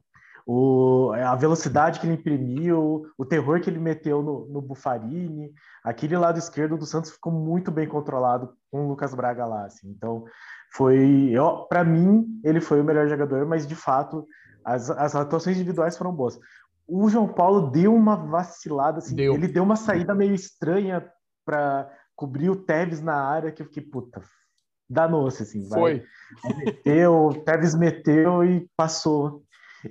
O, 0.49 1.11
a 1.13 1.35
velocidade 1.35 1.99
que 1.99 2.07
ele 2.07 2.15
imprimiu, 2.15 3.07
o 3.19 3.25
terror 3.25 3.61
que 3.61 3.69
ele 3.69 3.81
meteu 3.81 4.23
no, 4.23 4.47
no 4.47 4.63
Bufarini, 4.63 5.53
aquele 5.83 6.17
lado 6.17 6.39
esquerdo 6.39 6.77
do 6.77 6.87
Santos 6.87 7.11
ficou 7.11 7.33
muito 7.33 7.73
bem 7.73 7.89
controlado 7.89 8.55
com 8.71 8.87
o 8.87 8.89
Lucas 8.89 9.13
Braga 9.13 9.45
lá. 9.45 9.65
Assim. 9.65 9.89
Então, 9.91 10.25
foi, 10.73 11.33
para 11.69 11.83
mim, 11.83 12.41
ele 12.45 12.61
foi 12.61 12.81
o 12.81 12.85
melhor 12.85 13.09
jogador, 13.09 13.45
mas 13.45 13.67
de 13.67 13.75
fato 13.75 14.25
as, 14.65 14.91
as 14.91 15.15
atuações 15.15 15.57
individuais 15.57 15.97
foram 15.97 16.13
boas. 16.13 16.39
O 16.87 17.09
João 17.09 17.27
Paulo 17.27 17.71
deu 17.71 17.95
uma 17.95 18.17
vacilada, 18.17 18.99
assim, 18.99 19.15
deu. 19.15 19.35
ele 19.35 19.49
deu 19.49 19.63
uma 19.63 19.77
saída 19.77 20.15
meio 20.15 20.35
estranha 20.35 21.05
para 21.45 21.91
cobrir 22.15 22.51
o 22.51 22.57
Tevez 22.57 23.01
na 23.01 23.15
área 23.15 23.53
que 23.53 23.63
eu 23.63 23.67
fiquei, 23.67 23.83
puta, 23.83 24.23
danou-se, 24.89 25.43
assim. 25.43 25.69
Foi. 25.69 26.05
Vai. 26.43 26.55
Meteu, 26.59 27.27
o 27.27 27.35
Tevez 27.35 27.75
meteu 27.75 28.45
e 28.45 28.69
passou. 28.77 29.45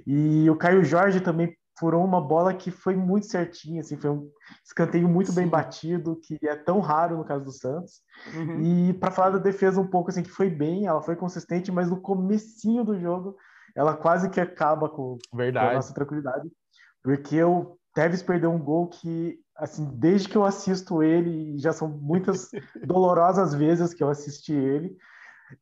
E 0.06 0.50
o 0.50 0.56
Caio 0.56 0.84
Jorge 0.84 1.20
também 1.20 1.56
furou 1.78 2.04
uma 2.04 2.22
bola 2.22 2.54
que 2.54 2.72
foi 2.72 2.96
muito 2.96 3.26
certinha, 3.26 3.82
assim, 3.82 3.98
foi 3.98 4.10
um 4.10 4.30
escanteio 4.64 5.10
muito 5.10 5.32
Sim. 5.32 5.42
bem 5.42 5.48
batido, 5.48 6.20
que 6.24 6.38
é 6.44 6.56
tão 6.56 6.80
raro 6.80 7.18
no 7.18 7.26
caso 7.26 7.44
do 7.44 7.52
Santos. 7.52 8.02
Uhum. 8.34 8.62
E 8.62 8.94
para 8.94 9.12
falar 9.12 9.32
da 9.32 9.40
defesa 9.40 9.82
um 9.82 9.88
pouco, 9.88 10.10
assim, 10.10 10.24
que 10.24 10.30
foi 10.30 10.50
bem, 10.50 10.86
ela 10.86 11.02
foi 11.02 11.16
consistente, 11.16 11.72
mas 11.72 11.90
no 11.90 12.00
comecinho 12.00 12.84
do 12.86 12.98
jogo, 12.98 13.36
ela 13.76 13.96
quase 13.96 14.30
que 14.30 14.40
acaba 14.40 14.88
com, 14.88 15.18
com 15.30 15.42
a 15.42 15.74
nossa 15.74 15.94
tranquilidade, 15.94 16.50
porque 17.04 17.44
o 17.44 17.78
Tevez 17.94 18.24
perdeu 18.24 18.52
um 18.52 18.60
gol 18.60 18.88
que 18.88 19.38
assim, 19.58 19.86
desde 19.94 20.28
que 20.28 20.36
eu 20.36 20.44
assisto 20.44 21.02
ele, 21.02 21.58
já 21.58 21.72
são 21.72 21.88
muitas 21.88 22.50
dolorosas 22.86 23.54
vezes 23.54 23.94
que 23.94 24.04
eu 24.04 24.10
assisti 24.10 24.54
ele, 24.54 24.96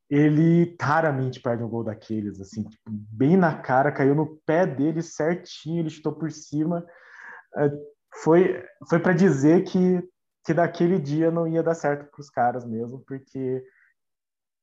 ele 0.10 0.76
raramente 0.80 1.40
perde 1.40 1.64
um 1.64 1.70
gol 1.70 1.84
daqueles, 1.84 2.40
assim, 2.40 2.64
tipo, 2.64 2.84
bem 2.90 3.36
na 3.36 3.58
cara, 3.58 3.92
caiu 3.92 4.16
no 4.16 4.38
pé 4.46 4.66
dele 4.66 5.02
certinho, 5.02 5.80
ele 5.80 5.90
chutou 5.90 6.14
por 6.14 6.32
cima. 6.32 6.86
É, 7.58 7.72
foi 8.22 8.64
foi 8.90 9.00
para 9.00 9.14
dizer 9.14 9.64
que, 9.64 10.02
que 10.46 10.54
daquele 10.54 11.00
dia 11.00 11.32
não 11.32 11.48
ia 11.48 11.64
dar 11.64 11.76
certo 11.76 12.10
para 12.10 12.22
os 12.22 12.30
caras 12.30 12.66
mesmo, 12.66 13.04
porque 13.08 13.64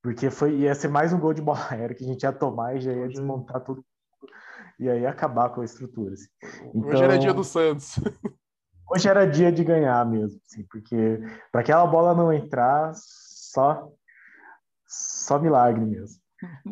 porque 0.02 0.30
foi 0.30 0.54
ia 0.56 0.74
ser 0.74 0.88
mais 0.88 1.12
um 1.12 1.20
gol 1.20 1.34
de 1.34 1.42
bola 1.42 1.60
aérea 1.70 1.94
que 1.94 2.04
a 2.04 2.06
gente 2.06 2.22
ia 2.22 2.32
tomar 2.32 2.76
e 2.76 2.80
já 2.80 2.92
ia 2.92 3.08
desmontar 3.08 3.60
tudo 3.62 3.84
e 4.78 4.88
aí 4.88 5.06
acabar 5.06 5.50
com 5.50 5.60
a 5.60 5.64
estrutura. 5.64 6.14
Assim. 6.14 6.28
Então, 6.74 6.90
Hoje 6.90 7.04
era 7.04 7.18
dia 7.18 7.34
do 7.34 7.44
Santos. 7.44 8.00
hoje 8.90 9.08
era 9.08 9.26
dia 9.26 9.52
de 9.52 9.62
ganhar 9.62 10.04
mesmo, 10.06 10.40
assim, 10.46 10.64
porque 10.70 11.20
para 11.52 11.60
aquela 11.60 11.86
bola 11.86 12.14
não 12.14 12.32
entrar, 12.32 12.92
só 12.94 13.92
só 15.30 15.38
milagre 15.38 15.84
mesmo. 15.84 16.20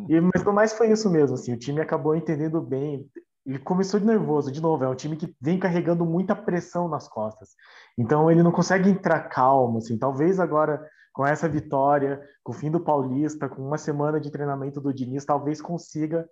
E, 0.09 0.19
mas 0.19 0.43
no 0.43 0.51
mais 0.51 0.73
foi 0.73 0.91
isso 0.91 1.09
mesmo, 1.09 1.35
assim, 1.35 1.53
o 1.53 1.57
time 1.57 1.79
acabou 1.79 2.13
entendendo 2.13 2.59
bem. 2.59 3.09
ele 3.45 3.59
começou 3.59 3.99
de 3.99 4.05
nervoso, 4.05 4.51
de 4.51 4.61
novo, 4.61 4.83
é 4.83 4.89
um 4.89 4.95
time 4.95 5.15
que 5.15 5.33
vem 5.39 5.57
carregando 5.57 6.05
muita 6.05 6.35
pressão 6.35 6.89
nas 6.89 7.07
costas. 7.07 7.51
Então 7.97 8.29
ele 8.29 8.43
não 8.43 8.51
consegue 8.51 8.89
entrar 8.89 9.29
calmo, 9.29 9.77
assim. 9.77 9.97
Talvez 9.97 10.39
agora 10.41 10.85
com 11.13 11.25
essa 11.25 11.47
vitória, 11.47 12.21
com 12.43 12.51
o 12.51 12.55
fim 12.55 12.69
do 12.69 12.81
Paulista, 12.81 13.47
com 13.47 13.61
uma 13.61 13.77
semana 13.77 14.19
de 14.19 14.29
treinamento 14.29 14.81
do 14.81 14.93
Diniz, 14.93 15.23
talvez 15.23 15.61
consiga 15.61 16.27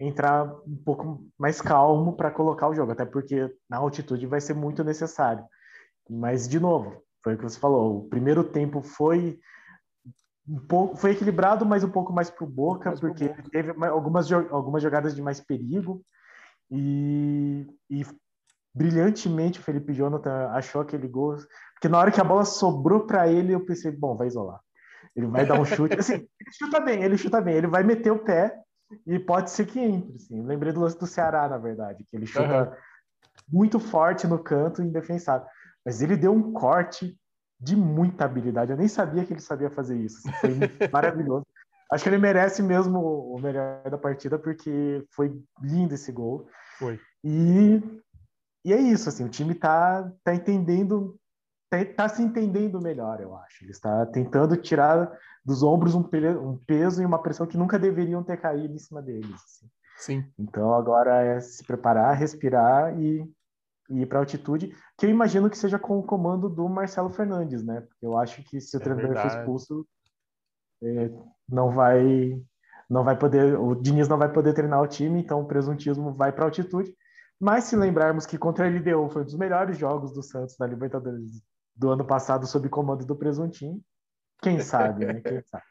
entrar 0.00 0.44
um 0.66 0.76
pouco 0.84 1.24
mais 1.38 1.60
calmo 1.60 2.16
para 2.16 2.30
colocar 2.30 2.68
o 2.68 2.74
jogo, 2.74 2.92
até 2.92 3.04
porque 3.04 3.54
na 3.70 3.76
altitude 3.76 4.26
vai 4.26 4.40
ser 4.40 4.54
muito 4.54 4.82
necessário. 4.82 5.44
Mas 6.10 6.48
de 6.48 6.58
novo, 6.58 7.02
foi 7.22 7.34
o 7.34 7.36
que 7.36 7.44
você 7.44 7.58
falou, 7.58 7.98
o 7.98 8.08
primeiro 8.08 8.42
tempo 8.42 8.82
foi 8.82 9.38
um 10.48 10.58
pouco 10.58 10.96
foi 10.96 11.10
equilibrado, 11.10 11.66
mas 11.66 11.84
um 11.84 11.90
pouco 11.90 12.12
mais 12.12 12.30
para 12.30 12.44
o 12.44 12.48
Boca, 12.48 12.88
mais 12.90 13.00
porque 13.00 13.28
Boca. 13.28 13.42
teve 13.50 13.84
algumas, 13.86 14.32
algumas 14.32 14.82
jogadas 14.82 15.14
de 15.14 15.20
mais 15.20 15.40
perigo 15.40 16.02
e, 16.70 17.66
e 17.90 18.06
brilhantemente 18.74 19.60
o 19.60 19.62
Felipe 19.62 19.92
Jonathan 19.92 20.48
achou 20.50 20.80
aquele 20.80 21.06
gol, 21.06 21.36
porque 21.74 21.88
na 21.88 21.98
hora 21.98 22.10
que 22.10 22.20
a 22.20 22.24
bola 22.24 22.44
sobrou 22.44 23.06
para 23.06 23.28
ele, 23.28 23.52
eu 23.52 23.64
pensei, 23.64 23.90
bom, 23.90 24.16
vai 24.16 24.28
isolar. 24.28 24.60
Ele 25.14 25.26
vai 25.26 25.44
dar 25.44 25.60
um 25.60 25.64
chute, 25.64 25.98
assim, 25.98 26.14
ele 26.14 26.52
chuta 26.52 26.80
bem, 26.80 27.02
ele 27.02 27.18
chuta 27.18 27.40
bem, 27.40 27.54
ele 27.54 27.66
vai 27.66 27.82
meter 27.82 28.10
o 28.10 28.18
pé 28.18 28.56
e 29.06 29.18
pode 29.18 29.50
ser 29.50 29.66
que 29.66 29.78
entre, 29.78 30.16
assim. 30.16 30.42
Lembrei 30.42 30.72
do 30.72 30.80
lance 30.80 30.98
do 30.98 31.06
Ceará, 31.06 31.48
na 31.48 31.58
verdade, 31.58 32.04
que 32.04 32.16
ele 32.16 32.26
chuta 32.26 32.64
uhum. 32.64 32.76
muito 33.48 33.78
forte 33.78 34.26
no 34.26 34.38
canto, 34.38 34.82
indefensável. 34.82 35.46
Mas 35.84 36.00
ele 36.00 36.16
deu 36.16 36.32
um 36.32 36.52
corte 36.52 37.18
de 37.60 37.76
muita 37.76 38.24
habilidade. 38.24 38.70
Eu 38.70 38.76
nem 38.76 38.88
sabia 38.88 39.24
que 39.24 39.32
ele 39.32 39.40
sabia 39.40 39.70
fazer 39.70 39.96
isso. 39.96 40.22
Foi 40.40 40.50
maravilhoso. 40.92 41.46
Acho 41.90 42.04
que 42.04 42.10
ele 42.10 42.18
merece 42.18 42.62
mesmo 42.62 43.00
o 43.00 43.40
melhor 43.40 43.82
da 43.90 43.96
partida, 43.96 44.38
porque 44.38 45.04
foi 45.10 45.34
lindo 45.62 45.94
esse 45.94 46.12
gol. 46.12 46.46
Foi. 46.78 47.00
E, 47.24 47.82
e 48.64 48.72
é 48.72 48.78
isso, 48.78 49.08
assim, 49.08 49.24
o 49.24 49.28
time 49.28 49.54
tá, 49.54 50.12
tá 50.22 50.34
entendendo, 50.34 51.18
tá, 51.70 51.78
tá 51.84 52.08
se 52.08 52.22
entendendo 52.22 52.80
melhor, 52.80 53.20
eu 53.20 53.34
acho. 53.36 53.64
Ele 53.64 53.70
está 53.70 54.04
tentando 54.06 54.56
tirar 54.56 55.10
dos 55.44 55.62
ombros 55.62 55.94
um, 55.94 56.06
um, 56.42 56.58
peso 56.58 57.02
e 57.02 57.06
uma 57.06 57.22
pressão 57.22 57.46
que 57.46 57.56
nunca 57.56 57.78
deveriam 57.78 58.22
ter 58.22 58.36
caído 58.36 58.74
em 58.74 58.78
cima 58.78 59.00
deles. 59.00 59.32
Assim. 59.32 59.66
Sim. 59.96 60.32
Então 60.38 60.74
agora 60.74 61.22
é 61.22 61.40
se 61.40 61.64
preparar, 61.64 62.14
respirar 62.14 63.00
e 63.00 63.26
e 63.88 64.02
ir 64.02 64.06
para 64.06 64.18
altitude, 64.18 64.74
que 64.96 65.06
eu 65.06 65.10
imagino 65.10 65.48
que 65.48 65.56
seja 65.56 65.78
com 65.78 65.98
o 65.98 66.02
comando 66.02 66.48
do 66.48 66.68
Marcelo 66.68 67.10
Fernandes, 67.10 67.64
né? 67.64 67.86
Eu 68.02 68.18
acho 68.18 68.42
que 68.44 68.60
se 68.60 68.76
o 68.76 68.80
é 68.80 68.82
treinador 68.82 69.16
for 69.16 69.26
expulso, 69.26 69.86
é, 70.82 71.10
não 71.48 71.70
vai 71.72 72.40
não 72.88 73.04
vai 73.04 73.18
poder, 73.18 73.58
o 73.58 73.74
Diniz 73.74 74.08
não 74.08 74.16
vai 74.16 74.32
poder 74.32 74.54
treinar 74.54 74.80
o 74.80 74.86
time, 74.86 75.20
então 75.20 75.42
o 75.42 75.46
presuntismo 75.46 76.14
vai 76.14 76.32
para 76.32 76.46
altitude. 76.46 76.94
Mas 77.38 77.64
se 77.64 77.76
lembrarmos 77.76 78.24
que 78.24 78.38
contra 78.38 78.66
a 78.66 78.68
LDU 78.68 79.10
foi 79.10 79.22
um 79.22 79.24
dos 79.24 79.36
melhores 79.36 79.76
jogos 79.76 80.12
do 80.12 80.22
Santos 80.22 80.56
na 80.58 80.66
Libertadores 80.66 81.42
do 81.76 81.90
ano 81.90 82.04
passado 82.04 82.46
sob 82.46 82.68
comando 82.68 83.04
do 83.04 83.14
Presuntinho, 83.14 83.80
quem 84.42 84.58
sabe, 84.60 85.04
né? 85.04 85.20
Quem 85.20 85.42
sabe. 85.42 85.64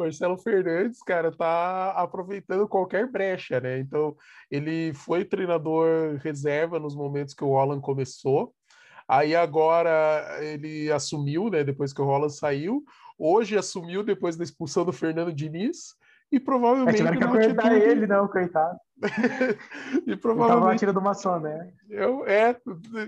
Marcelo 0.00 0.38
Fernandes, 0.38 1.02
cara, 1.02 1.30
tá 1.30 1.90
aproveitando 1.90 2.66
qualquer 2.66 3.06
brecha, 3.06 3.60
né? 3.60 3.78
Então, 3.78 4.16
ele 4.50 4.94
foi 4.94 5.24
treinador 5.24 6.16
reserva 6.22 6.78
nos 6.78 6.96
momentos 6.96 7.34
que 7.34 7.44
o 7.44 7.48
Holland 7.48 7.82
começou. 7.82 8.54
Aí 9.06 9.34
agora 9.34 10.38
ele 10.40 10.90
assumiu, 10.90 11.50
né, 11.50 11.62
depois 11.62 11.92
que 11.92 12.00
o 12.00 12.04
Holland 12.04 12.32
saiu. 12.32 12.82
Hoje 13.18 13.58
assumiu 13.58 14.02
depois 14.02 14.36
da 14.36 14.44
expulsão 14.44 14.84
do 14.84 14.92
Fernando 14.92 15.32
Diniz. 15.32 15.94
E 16.32 16.38
provavelmente. 16.38 16.94
É, 16.94 16.98
tiveram 16.98 17.18
que 17.18 17.24
acordar 17.24 17.66
atitude... 17.66 17.90
ele, 17.90 18.06
não, 18.06 18.28
coitado. 18.28 18.78
e 20.06 20.16
provavelmente. 20.16 20.80
tira 20.80 20.92
do 20.92 21.00
maçã, 21.00 21.38
né? 21.38 21.72
Eu, 21.88 22.24
é, 22.26 22.56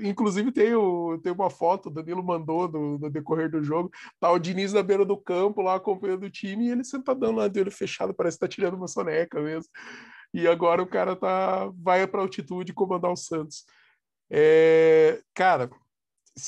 inclusive 0.03 0.51
tem, 0.51 0.75
o, 0.75 1.19
tem 1.23 1.33
uma 1.33 1.51
foto, 1.51 1.89
o 1.89 1.93
Danilo 1.93 2.23
mandou 2.23 2.67
no, 2.69 2.99
no, 2.99 3.11
decorrer 3.11 3.51
do 3.51 3.63
jogo. 3.63 3.91
Tá 4.19 4.31
o 4.31 4.39
Diniz 4.39 4.73
na 4.73 4.83
beira 4.83 5.05
do 5.05 5.17
campo, 5.17 5.63
lá 5.63 5.77
acompanhando 5.77 6.25
o 6.25 6.31
time, 6.31 6.67
e 6.67 6.71
ele 6.71 6.85
sentadão 6.85 7.33
lá 7.33 7.47
de 7.47 7.61
olho 7.61 7.71
fechado, 7.71 8.15
parece 8.15 8.37
que 8.37 8.41
tá 8.41 8.49
tirando 8.49 8.75
uma 8.75 8.89
soneca 8.89 9.41
mesmo. 9.41 9.71
E 10.35 10.49
agora 10.49 10.83
o 10.83 10.87
cara 10.87 11.15
tá, 11.15 11.71
vai 11.77 12.07
para 12.07 12.23
altitude 12.23 12.73
comandar 12.73 13.13
o 13.13 13.17
Santos. 13.17 13.65
É, 14.31 15.21
cara, 15.35 15.71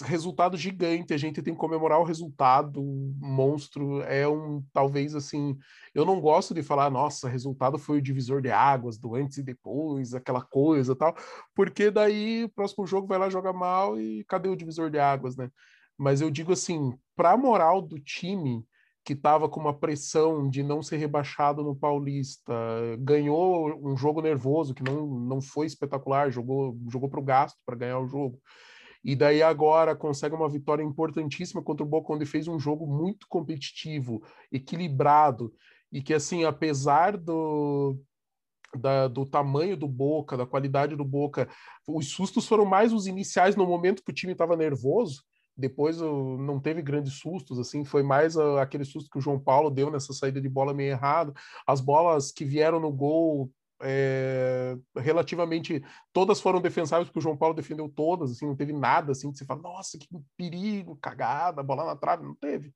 resultado 0.04 0.56
gigante, 0.56 1.12
a 1.12 1.16
gente 1.16 1.42
tem 1.42 1.52
que 1.52 1.60
comemorar 1.60 2.00
o 2.00 2.04
resultado, 2.04 2.82
monstro, 3.18 4.00
é 4.02 4.26
um, 4.26 4.64
talvez 4.72 5.14
assim, 5.14 5.56
eu 5.94 6.06
não 6.06 6.20
gosto 6.20 6.54
de 6.54 6.62
falar, 6.62 6.90
nossa, 6.90 7.28
resultado 7.28 7.78
foi 7.78 7.98
o 7.98 8.02
divisor 8.02 8.40
de 8.40 8.50
águas, 8.50 8.96
do 8.96 9.14
antes 9.14 9.38
e 9.38 9.42
depois, 9.42 10.14
aquela 10.14 10.40
coisa 10.40 10.96
tal, 10.96 11.14
porque 11.54 11.90
daí 11.90 12.44
o 12.44 12.48
próximo 12.48 12.86
jogo 12.86 13.06
vai 13.06 13.18
lá 13.18 13.28
jogar 13.28 13.52
mal 13.52 14.00
e 14.00 14.24
cadê 14.24 14.48
o 14.48 14.56
divisor 14.56 14.90
de 14.90 14.98
águas, 14.98 15.36
né? 15.36 15.50
Mas 15.98 16.20
eu 16.20 16.30
digo 16.30 16.52
assim, 16.52 16.92
para 17.14 17.32
a 17.32 17.36
moral 17.36 17.82
do 17.82 17.98
time, 17.98 18.64
que 19.04 19.12
estava 19.12 19.48
com 19.48 19.60
uma 19.60 19.78
pressão 19.78 20.48
de 20.48 20.62
não 20.62 20.82
ser 20.82 20.96
rebaixado 20.96 21.62
no 21.62 21.76
Paulista, 21.76 22.54
ganhou 23.00 23.78
um 23.86 23.94
jogo 23.96 24.22
nervoso 24.22 24.74
que 24.74 24.82
não, 24.82 25.06
não 25.06 25.42
foi 25.42 25.66
espetacular, 25.66 26.30
jogou, 26.30 26.76
jogou 26.90 27.08
para 27.10 27.20
o 27.20 27.24
gasto 27.24 27.58
para 27.66 27.76
ganhar 27.76 27.98
o 28.00 28.08
jogo 28.08 28.40
e 29.04 29.14
daí 29.14 29.42
agora 29.42 29.94
consegue 29.94 30.34
uma 30.34 30.48
vitória 30.48 30.82
importantíssima 30.82 31.62
contra 31.62 31.84
o 31.84 31.88
Boca, 31.88 32.14
onde 32.14 32.24
fez 32.24 32.48
um 32.48 32.58
jogo 32.58 32.86
muito 32.86 33.26
competitivo, 33.28 34.22
equilibrado, 34.50 35.52
e 35.92 36.02
que, 36.02 36.14
assim, 36.14 36.44
apesar 36.44 37.16
do, 37.16 37.98
da, 38.74 39.06
do 39.06 39.26
tamanho 39.26 39.76
do 39.76 39.86
Boca, 39.86 40.36
da 40.36 40.46
qualidade 40.46 40.96
do 40.96 41.04
Boca, 41.04 41.48
os 41.86 42.08
sustos 42.08 42.46
foram 42.48 42.64
mais 42.64 42.92
os 42.92 43.06
iniciais 43.06 43.54
no 43.54 43.66
momento 43.66 44.02
que 44.02 44.10
o 44.10 44.14
time 44.14 44.32
estava 44.32 44.56
nervoso, 44.56 45.22
depois 45.56 46.00
não 46.00 46.58
teve 46.58 46.82
grandes 46.82 47.14
sustos, 47.14 47.58
assim, 47.60 47.84
foi 47.84 48.02
mais 48.02 48.36
aquele 48.36 48.84
susto 48.84 49.08
que 49.08 49.18
o 49.18 49.20
João 49.20 49.38
Paulo 49.38 49.70
deu 49.70 49.90
nessa 49.90 50.12
saída 50.12 50.40
de 50.40 50.48
bola 50.48 50.74
meio 50.74 50.90
errado. 50.90 51.32
As 51.64 51.80
bolas 51.80 52.32
que 52.32 52.44
vieram 52.44 52.80
no 52.80 52.90
gol 52.90 53.52
é, 53.82 54.76
relativamente 54.96 55.82
todas 56.12 56.40
foram 56.40 56.60
defensáveis 56.60 57.08
porque 57.08 57.18
o 57.18 57.22
João 57.22 57.36
Paulo 57.36 57.54
defendeu 57.54 57.88
todas, 57.88 58.30
assim, 58.30 58.46
não 58.46 58.56
teve 58.56 58.72
nada 58.72 59.12
assim 59.12 59.30
que 59.30 59.38
você 59.38 59.44
fala, 59.44 59.62
nossa, 59.62 59.98
que 59.98 60.06
perigo, 60.36 60.96
cagada, 60.96 61.62
bola 61.62 61.84
na 61.84 61.96
trave, 61.96 62.24
não 62.24 62.34
teve. 62.34 62.72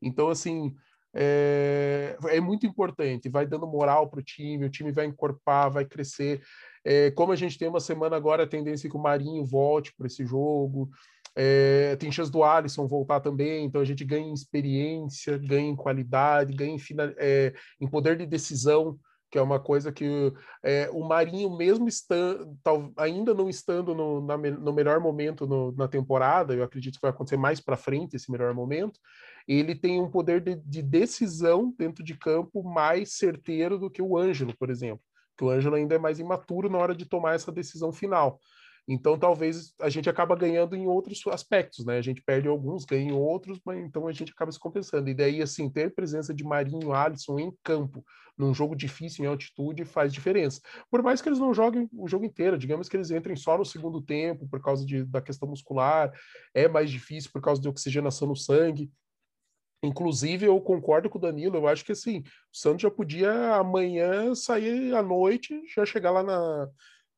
Então, 0.00 0.28
assim, 0.28 0.74
é, 1.14 2.16
é 2.28 2.40
muito 2.40 2.66
importante, 2.66 3.28
vai 3.28 3.46
dando 3.46 3.66
moral 3.66 4.08
para 4.08 4.20
o 4.20 4.22
time, 4.22 4.66
o 4.66 4.70
time 4.70 4.92
vai 4.92 5.06
encorpar, 5.06 5.70
vai 5.70 5.84
crescer. 5.84 6.42
É, 6.84 7.10
como 7.10 7.32
a 7.32 7.36
gente 7.36 7.58
tem 7.58 7.68
uma 7.68 7.80
semana 7.80 8.16
agora, 8.16 8.44
a 8.44 8.48
tendência 8.48 8.86
é 8.86 8.90
que 8.90 8.96
o 8.96 9.02
Marinho 9.02 9.44
volte 9.44 9.94
para 9.96 10.06
esse 10.06 10.24
jogo. 10.24 10.90
É, 11.34 11.96
tem 11.96 12.12
chance 12.12 12.30
do 12.30 12.42
Alisson 12.42 12.86
voltar 12.86 13.20
também, 13.20 13.64
então 13.64 13.80
a 13.80 13.84
gente 13.84 14.04
ganha 14.04 14.26
em 14.26 14.32
experiência, 14.32 15.36
ganha 15.36 15.68
em 15.68 15.76
qualidade, 15.76 16.54
ganha 16.54 16.74
em, 16.74 16.80
é, 17.18 17.52
em 17.78 17.86
poder 17.86 18.16
de 18.16 18.24
decisão 18.24 18.98
que 19.30 19.38
é 19.38 19.42
uma 19.42 19.58
coisa 19.58 19.92
que 19.92 20.32
é, 20.62 20.88
o 20.92 21.06
Marinho, 21.06 21.56
mesmo 21.56 21.88
estando, 21.88 22.56
ainda 22.96 23.34
não 23.34 23.48
estando 23.48 23.94
no, 23.94 24.20
na, 24.20 24.36
no 24.36 24.72
melhor 24.72 25.00
momento 25.00 25.46
no, 25.46 25.72
na 25.72 25.88
temporada, 25.88 26.54
eu 26.54 26.62
acredito 26.62 26.94
que 26.94 27.02
vai 27.02 27.10
acontecer 27.10 27.36
mais 27.36 27.60
para 27.60 27.76
frente 27.76 28.16
esse 28.16 28.30
melhor 28.30 28.54
momento, 28.54 29.00
ele 29.46 29.74
tem 29.74 30.00
um 30.00 30.10
poder 30.10 30.40
de, 30.40 30.56
de, 30.56 30.82
decisão 30.82 31.74
dentro 31.76 32.04
de 32.04 32.16
campo 32.16 32.62
mais 32.62 33.14
certeiro 33.14 33.78
do 33.78 33.90
que 33.90 34.02
o 34.02 34.16
Ângelo, 34.16 34.56
por 34.56 34.70
exemplo, 34.70 35.02
que 35.36 35.44
o 35.44 35.50
Ângelo 35.50 35.76
ainda 35.76 35.94
é 35.94 35.98
mais 35.98 36.18
imaturo 36.18 36.70
na 36.70 36.78
hora 36.78 36.94
de 36.94 37.06
tomar 37.06 37.34
essa 37.34 37.52
decisão 37.52 37.92
final. 37.92 38.40
Então, 38.88 39.18
talvez 39.18 39.74
a 39.80 39.88
gente 39.88 40.08
acaba 40.08 40.36
ganhando 40.36 40.76
em 40.76 40.86
outros 40.86 41.20
aspectos, 41.26 41.84
né? 41.84 41.98
A 41.98 42.02
gente 42.02 42.22
perde 42.22 42.46
alguns, 42.46 42.84
ganha 42.84 43.10
em 43.10 43.12
outros, 43.12 43.58
mas 43.64 43.84
então 43.84 44.06
a 44.06 44.12
gente 44.12 44.30
acaba 44.30 44.52
se 44.52 44.60
compensando. 44.60 45.08
E 45.10 45.14
daí, 45.14 45.42
assim, 45.42 45.68
ter 45.68 45.92
presença 45.92 46.32
de 46.32 46.44
Marinho 46.44 46.92
Alisson 46.92 47.40
em 47.40 47.52
campo, 47.64 48.04
num 48.38 48.54
jogo 48.54 48.76
difícil 48.76 49.24
em 49.24 49.28
altitude, 49.28 49.84
faz 49.84 50.12
diferença. 50.12 50.60
Por 50.88 51.02
mais 51.02 51.20
que 51.20 51.28
eles 51.28 51.40
não 51.40 51.52
joguem 51.52 51.88
o 51.92 52.06
jogo 52.06 52.24
inteiro, 52.24 52.56
digamos 52.56 52.88
que 52.88 52.96
eles 52.96 53.10
entrem 53.10 53.34
só 53.34 53.58
no 53.58 53.64
segundo 53.64 54.00
tempo 54.00 54.46
por 54.48 54.62
causa 54.62 54.86
de, 54.86 55.04
da 55.04 55.20
questão 55.20 55.48
muscular, 55.48 56.12
é 56.54 56.68
mais 56.68 56.88
difícil 56.88 57.30
por 57.32 57.42
causa 57.42 57.60
de 57.60 57.68
oxigenação 57.68 58.28
no 58.28 58.36
sangue. 58.36 58.88
Inclusive, 59.82 60.46
eu 60.46 60.60
concordo 60.60 61.10
com 61.10 61.18
o 61.18 61.20
Danilo, 61.20 61.56
eu 61.56 61.66
acho 61.66 61.84
que 61.84 61.92
assim, 61.92 62.20
o 62.20 62.56
Santos 62.56 62.82
já 62.82 62.90
podia 62.90 63.56
amanhã 63.56 64.32
sair 64.32 64.94
à 64.94 65.02
noite, 65.02 65.60
já 65.74 65.84
chegar 65.84 66.12
lá 66.12 66.22
na, 66.22 66.68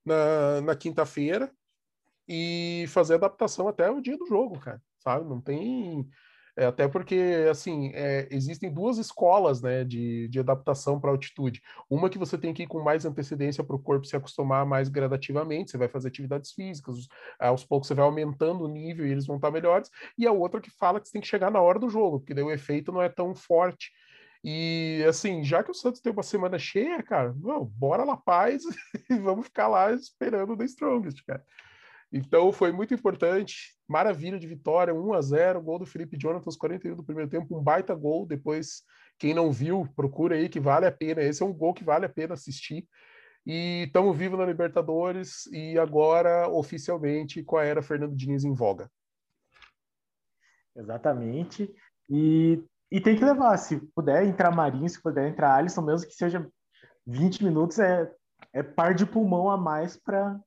na, 0.05 0.61
na 0.63 0.77
quinta-feira 0.77 1.53
e 2.29 2.85
fazer 2.89 3.15
adaptação 3.15 3.67
até 3.69 3.91
o 3.91 4.01
dia 4.01 4.19
do 4.19 4.27
jogo, 4.27 4.59
cara, 4.59 4.81
sabe? 4.99 5.29
Não 5.29 5.41
tem. 5.41 6.07
É, 6.57 6.67
até 6.67 6.89
porque, 6.89 7.47
assim, 7.49 7.93
é, 7.95 8.27
existem 8.33 8.73
duas 8.73 8.99
escolas 8.99 9.63
né, 9.63 9.85
de, 9.85 10.27
de 10.27 10.41
adaptação 10.41 11.01
para 11.01 11.11
altitude. 11.11 11.63
Uma 11.89 12.11
que 12.11 12.19
você 12.19 12.37
tem 12.37 12.53
que 12.53 12.65
ir 12.65 12.67
com 12.67 12.83
mais 12.83 13.05
antecedência 13.05 13.63
para 13.63 13.77
o 13.77 13.79
corpo 13.79 14.05
se 14.05 14.17
acostumar 14.17 14.67
mais 14.67 14.89
gradativamente, 14.89 15.71
você 15.71 15.79
vai 15.79 15.89
fazer 15.89 16.09
atividades 16.09 16.51
físicas, 16.51 17.07
aos 17.39 17.65
poucos 17.65 17.87
você 17.87 17.95
vai 17.95 18.05
aumentando 18.05 18.65
o 18.65 18.69
nível 18.69 19.07
e 19.07 19.13
eles 19.13 19.25
vão 19.25 19.37
estar 19.37 19.53
melhores. 19.53 19.89
E 20.19 20.27
a 20.27 20.33
outra 20.33 20.61
que 20.61 20.71
fala 20.71 21.01
que 21.01 21.07
você 21.07 21.13
tem 21.13 21.23
que 21.23 21.29
chegar 21.29 21.49
na 21.49 21.61
hora 21.61 21.79
do 21.79 21.89
jogo, 21.89 22.19
porque 22.19 22.35
daí 22.35 22.43
o 22.43 22.51
efeito 22.51 22.91
não 22.91 23.01
é 23.01 23.09
tão 23.09 23.37
forte. 23.37 23.93
E 24.43 25.05
assim, 25.09 25.45
já 25.45 25.63
que 25.63 25.71
o 25.71 25.75
Santos 25.75 26.01
tem 26.01 26.13
uma 26.13 26.23
semana 26.25 26.59
cheia, 26.59 27.03
cara, 27.03 27.35
não, 27.39 27.65
bora 27.65 28.05
La 28.05 28.17
Paz 28.17 28.63
e 29.11 29.15
vamos 29.17 29.47
ficar 29.47 29.69
lá 29.69 29.93
esperando 29.93 30.55
o 30.55 30.57
The 30.57 30.65
Strongest, 30.65 31.25
cara. 31.25 31.45
Então 32.13 32.51
foi 32.53 32.73
muito 32.73 32.95
importante, 32.95 33.77
maravilha 33.87 34.39
de 34.39 34.47
vitória, 34.47 34.95
1 34.95 35.13
a 35.13 35.21
0 35.21 35.63
gol 35.63 35.79
do 35.79 35.87
Felipe 35.87 36.17
Jonathan 36.17 36.47
aos 36.47 36.57
41 36.57 36.97
do 36.97 37.05
primeiro 37.05 37.31
tempo, 37.31 37.57
um 37.57 37.63
baita 37.63 37.95
gol. 37.95 38.27
Depois, 38.27 38.83
quem 39.19 39.35
não 39.35 39.53
viu, 39.53 39.87
procura 39.95 40.35
aí 40.35 40.49
que 40.49 40.59
vale 40.59 40.87
a 40.87 40.93
pena. 40.93 41.23
Esse 41.23 41.43
é 41.43 41.47
um 41.47 41.53
gol 41.53 41.75
que 41.75 41.85
vale 41.85 42.07
a 42.07 42.09
pena 42.09 42.35
assistir. 42.35 42.87
E 43.47 43.85
estamos 43.87 44.17
vivos 44.17 44.39
na 44.39 44.47
Libertadores 44.47 45.47
e 45.47 45.79
agora 45.79 46.49
oficialmente 46.49 47.43
com 47.43 47.57
a 47.57 47.65
era 47.65 47.83
Fernando 47.83 48.17
Diniz 48.17 48.45
em 48.45 48.53
voga. 48.53 48.91
Exatamente. 50.77 51.75
E, 52.09 52.63
e 52.91 53.01
tem 53.01 53.17
que 53.17 53.25
levar, 53.25 53.57
se 53.57 53.79
puder 53.95 54.25
entrar 54.25 54.55
Marinho, 54.55 54.89
se 54.89 55.01
puder 55.03 55.29
entrar 55.29 55.55
Alisson, 55.55 55.83
mesmo 55.83 56.07
que 56.09 56.15
seja 56.15 56.47
20 57.07 57.45
minutos, 57.45 57.79
é, 57.79 58.11
é 58.53 58.63
par 58.63 58.95
de 58.95 59.05
pulmão 59.05 59.51
a 59.51 59.57
mais 59.57 59.97
para 59.97 60.39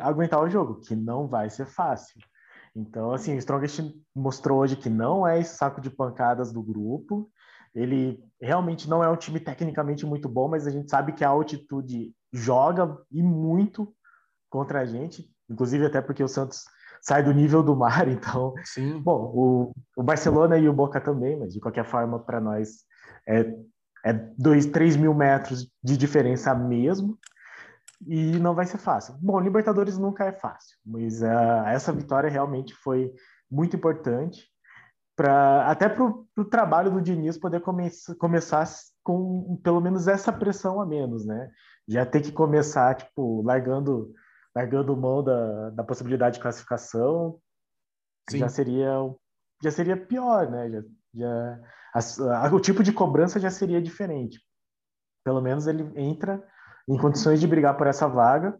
aguentar 0.00 0.42
o 0.42 0.48
jogo, 0.48 0.80
que 0.80 0.96
não 0.96 1.26
vai 1.26 1.50
ser 1.50 1.66
fácil. 1.66 2.20
Então, 2.74 3.12
assim, 3.12 3.34
o 3.34 3.38
Strongest 3.38 3.80
mostrou 4.14 4.60
hoje 4.60 4.76
que 4.76 4.88
não 4.88 5.26
é 5.26 5.40
esse 5.40 5.56
saco 5.56 5.80
de 5.80 5.90
pancadas 5.90 6.52
do 6.52 6.62
grupo. 6.62 7.30
Ele 7.74 8.22
realmente 8.40 8.88
não 8.88 9.02
é 9.02 9.10
um 9.10 9.16
time 9.16 9.40
tecnicamente 9.40 10.06
muito 10.06 10.28
bom, 10.28 10.48
mas 10.48 10.66
a 10.66 10.70
gente 10.70 10.90
sabe 10.90 11.12
que 11.12 11.24
a 11.24 11.28
altitude 11.28 12.12
joga 12.32 12.96
e 13.10 13.22
muito 13.22 13.92
contra 14.50 14.80
a 14.80 14.86
gente, 14.86 15.28
inclusive 15.48 15.86
até 15.86 16.00
porque 16.00 16.22
o 16.22 16.28
Santos 16.28 16.64
sai 17.02 17.22
do 17.22 17.32
nível 17.32 17.62
do 17.62 17.76
mar, 17.76 18.06
então. 18.08 18.54
Sim. 18.64 19.00
Bom, 19.00 19.32
o, 19.34 19.72
o 19.96 20.02
Barcelona 20.02 20.58
e 20.58 20.68
o 20.68 20.72
Boca 20.72 21.00
também, 21.00 21.38
mas 21.38 21.52
de 21.52 21.60
qualquer 21.60 21.84
forma, 21.84 22.18
para 22.18 22.40
nós 22.40 22.84
é, 23.28 23.52
é 24.04 24.12
dois, 24.36 24.66
três 24.66 24.96
mil 24.96 25.14
metros 25.14 25.70
de 25.82 25.96
diferença 25.96 26.54
mesmo. 26.54 27.18
E 28.06 28.38
não 28.38 28.54
vai 28.54 28.64
ser 28.64 28.78
fácil. 28.78 29.14
Bom, 29.20 29.40
Libertadores 29.40 29.98
nunca 29.98 30.24
é 30.24 30.32
fácil, 30.32 30.76
mas 30.86 31.20
uh, 31.20 31.66
essa 31.66 31.92
vitória 31.92 32.30
realmente 32.30 32.74
foi 32.74 33.12
muito 33.50 33.74
importante 33.74 34.46
para 35.16 35.68
até 35.68 35.88
para 35.88 36.04
o 36.04 36.44
trabalho 36.44 36.92
do 36.92 37.00
Diniz 37.02 37.36
poder 37.36 37.60
come 37.60 37.90
começar 38.20 38.64
com 39.02 39.60
pelo 39.64 39.80
menos 39.80 40.06
essa 40.06 40.32
pressão 40.32 40.80
a 40.80 40.86
menos, 40.86 41.26
né? 41.26 41.50
Já 41.88 42.06
ter 42.06 42.20
que 42.20 42.30
começar 42.30 42.94
tipo 42.94 43.42
largando 43.42 44.14
largando 44.54 44.96
mão 44.96 45.24
da, 45.24 45.70
da 45.70 45.82
possibilidade 45.82 46.36
de 46.36 46.42
classificação, 46.42 47.40
Sim. 48.30 48.38
já 48.38 48.48
seria 48.48 48.92
já 49.60 49.72
seria 49.72 49.96
pior, 49.96 50.48
né? 50.48 50.70
Já, 50.70 50.82
já 51.14 51.60
a, 51.92 52.54
o 52.54 52.60
tipo 52.60 52.84
de 52.84 52.92
cobrança 52.92 53.40
já 53.40 53.50
seria 53.50 53.82
diferente. 53.82 54.40
Pelo 55.24 55.40
menos 55.40 55.66
ele 55.66 55.90
entra 55.96 56.46
em 56.88 56.96
condições 56.96 57.40
de 57.40 57.46
brigar 57.46 57.76
por 57.76 57.86
essa 57.86 58.08
vaga 58.08 58.58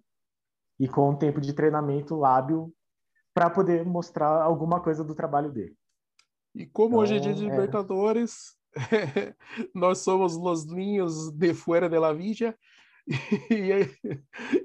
e 0.78 0.86
com 0.86 1.10
um 1.10 1.16
tempo 1.16 1.40
de 1.40 1.52
treinamento 1.52 2.24
hábil 2.24 2.72
para 3.32 3.48
poder 3.48 3.84
mostrar 3.84 4.42
alguma 4.42 4.80
coisa 4.80 5.02
do 5.02 5.14
trabalho 5.14 5.50
dele. 5.50 5.74
E 6.54 6.66
como 6.66 6.88
então, 6.88 7.00
hoje 7.00 7.16
é 7.16 7.20
dia 7.20 7.34
de 7.34 7.46
é... 7.46 7.50
Libertadores, 7.50 8.56
nós 9.74 9.98
somos 9.98 10.36
los 10.36 10.66
niños 10.66 11.30
de 11.30 11.54
fuera 11.54 11.88
de 11.88 11.98
la 11.98 12.12
villa 12.12 12.54
e 13.50 13.72
é, 13.72 13.90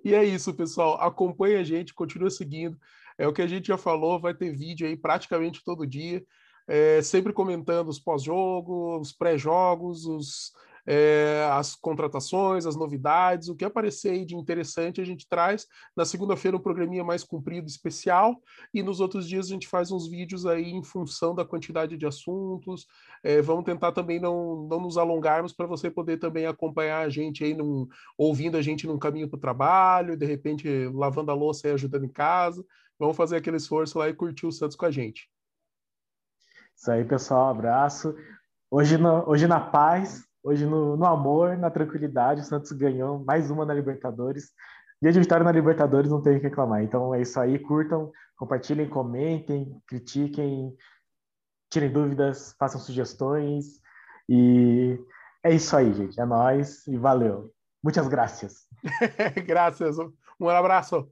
e 0.03 0.13
é 0.13 0.23
isso, 0.25 0.53
pessoal. 0.53 0.95
Acompanhe 0.95 1.55
a 1.55 1.63
gente, 1.63 1.93
continua 1.93 2.29
seguindo. 2.29 2.77
É 3.17 3.27
o 3.27 3.33
que 3.33 3.41
a 3.41 3.47
gente 3.47 3.67
já 3.67 3.77
falou, 3.77 4.19
vai 4.19 4.33
ter 4.33 4.51
vídeo 4.51 4.85
aí 4.85 4.97
praticamente 4.97 5.63
todo 5.63 5.87
dia, 5.87 6.25
é, 6.67 7.01
sempre 7.01 7.31
comentando 7.31 7.87
os 7.87 7.99
pós-jogos, 7.99 9.01
os 9.01 9.13
pré-jogos, 9.13 10.05
os, 10.05 10.51
é, 10.85 11.47
as 11.51 11.75
contratações, 11.75 12.65
as 12.65 12.75
novidades, 12.75 13.47
o 13.47 13.55
que 13.55 13.65
aparecer 13.65 14.11
aí 14.11 14.25
de 14.25 14.35
interessante 14.35 15.01
a 15.01 15.05
gente 15.05 15.27
traz. 15.27 15.65
Na 15.95 16.05
segunda-feira 16.05 16.57
um 16.57 16.59
programinha 16.59 17.03
mais 17.03 17.23
comprido, 17.23 17.67
especial, 17.67 18.35
e 18.73 18.83
nos 18.83 18.99
outros 18.99 19.27
dias 19.27 19.47
a 19.47 19.49
gente 19.49 19.67
faz 19.67 19.91
uns 19.91 20.09
vídeos 20.09 20.45
aí 20.45 20.71
em 20.71 20.83
função 20.83 21.33
da 21.33 21.45
quantidade 21.45 21.97
de 21.97 22.05
assuntos. 22.05 22.85
É, 23.23 23.41
vamos 23.41 23.63
tentar 23.63 23.91
também 23.91 24.19
não, 24.19 24.67
não 24.67 24.81
nos 24.81 24.97
alongarmos 24.97 25.53
para 25.53 25.67
você 25.67 25.89
poder 25.89 26.17
também 26.17 26.45
acompanhar 26.45 27.05
a 27.05 27.09
gente 27.09 27.43
aí, 27.43 27.53
num, 27.53 27.87
ouvindo 28.17 28.57
a 28.57 28.61
gente 28.61 28.85
num 28.85 28.99
caminho 28.99 29.29
para 29.29 29.37
o 29.37 29.41
trabalho, 29.41 30.17
de 30.17 30.25
repente 30.25 30.67
lavando 30.93 31.31
a 31.31 31.35
louça 31.35 31.67
e 31.67 31.71
ajudando 31.71 32.05
em 32.05 32.11
casa. 32.11 32.63
Vamos 32.99 33.17
fazer 33.17 33.37
aquele 33.37 33.57
esforço 33.57 33.97
lá 33.97 34.09
e 34.09 34.13
curtir 34.13 34.45
o 34.45 34.51
Santos 34.51 34.75
com 34.75 34.85
a 34.85 34.91
gente. 34.91 35.29
Isso 36.75 36.91
aí, 36.91 37.03
pessoal. 37.03 37.49
Abraço. 37.49 38.15
Hoje, 38.69 38.97
no, 38.97 39.27
hoje 39.29 39.47
na 39.47 39.59
paz, 39.59 40.23
Hoje, 40.43 40.65
no, 40.65 40.97
no 40.97 41.05
amor, 41.05 41.57
na 41.57 41.71
tranquilidade, 41.71 42.41
o 42.41 42.43
Santos 42.43 42.73
ganhou 42.73 43.23
mais 43.23 43.49
uma 43.49 43.65
na 43.65 43.73
Libertadores. 43.73 44.51
Dia 45.01 45.11
de 45.11 45.19
vitória 45.19 45.43
na 45.43 45.51
Libertadores, 45.53 46.11
não 46.11 46.21
tem 46.21 46.35
o 46.35 46.39
que 46.39 46.47
reclamar. 46.47 46.83
Então 46.83 47.15
é 47.15 47.21
isso 47.21 47.39
aí, 47.39 47.57
curtam, 47.57 48.11
compartilhem, 48.35 48.89
comentem, 48.89 49.81
critiquem, 49.87 50.75
tirem 51.71 51.91
dúvidas, 51.91 52.53
façam 52.59 52.81
sugestões. 52.81 53.81
E 54.27 54.99
é 55.43 55.53
isso 55.53 55.75
aí, 55.77 55.93
gente. 55.93 56.19
É 56.19 56.25
nóis 56.25 56.85
e 56.87 56.97
valeu. 56.97 57.53
Muitas 57.81 58.09
graças. 58.09 58.67
graças. 59.47 59.95
Um 60.37 60.49
abraço. 60.49 61.09